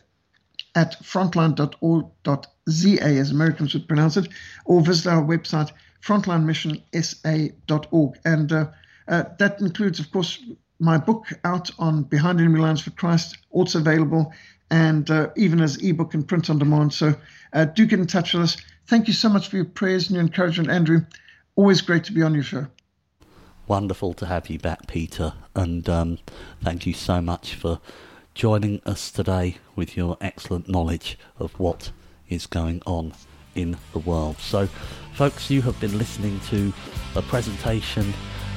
[0.76, 4.28] at frontline.org.za, as Americans would pronounce it,
[4.66, 5.72] or visit our website,
[6.04, 8.20] frontlinemissionsa.org.
[8.26, 8.66] And uh,
[9.08, 10.38] uh, that includes, of course,
[10.80, 14.34] my book out on Behind Enemy Lines for Christ, also available,
[14.72, 16.94] and uh, even as ebook and print on demand.
[16.94, 17.16] So
[17.54, 18.58] uh, do get in touch with us.
[18.88, 21.06] Thank you so much for your prayers and your encouragement, Andrew.
[21.56, 22.68] Always great to be on your show.
[23.70, 26.17] Wonderful to have you back, Peter, and um,
[26.59, 27.80] thank you so much for
[28.34, 31.91] joining us today with your excellent knowledge of what
[32.28, 33.13] is going on
[33.53, 34.39] in the world.
[34.39, 34.65] So,
[35.13, 36.74] folks, you have been listening to
[37.15, 38.11] a presentation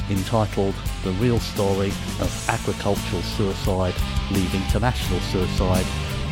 [0.09, 1.89] entitled The Real Story
[2.19, 3.95] of Agricultural Suicide
[4.31, 5.85] Leading to National Suicide.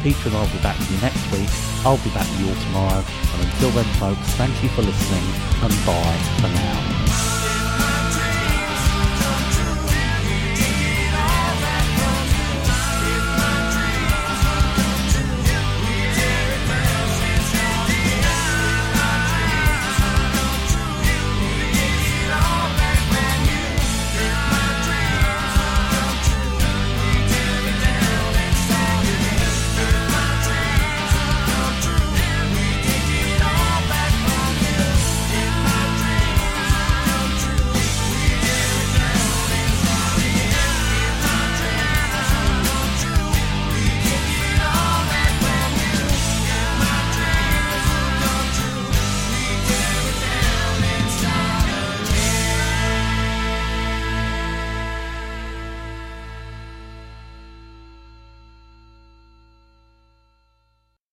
[0.02, 1.50] Peter and I'll be back with you next week.
[1.84, 3.04] I'll be back with you all tomorrow.
[3.34, 5.24] And until then folks, thank you for listening
[5.60, 6.99] and bye for now.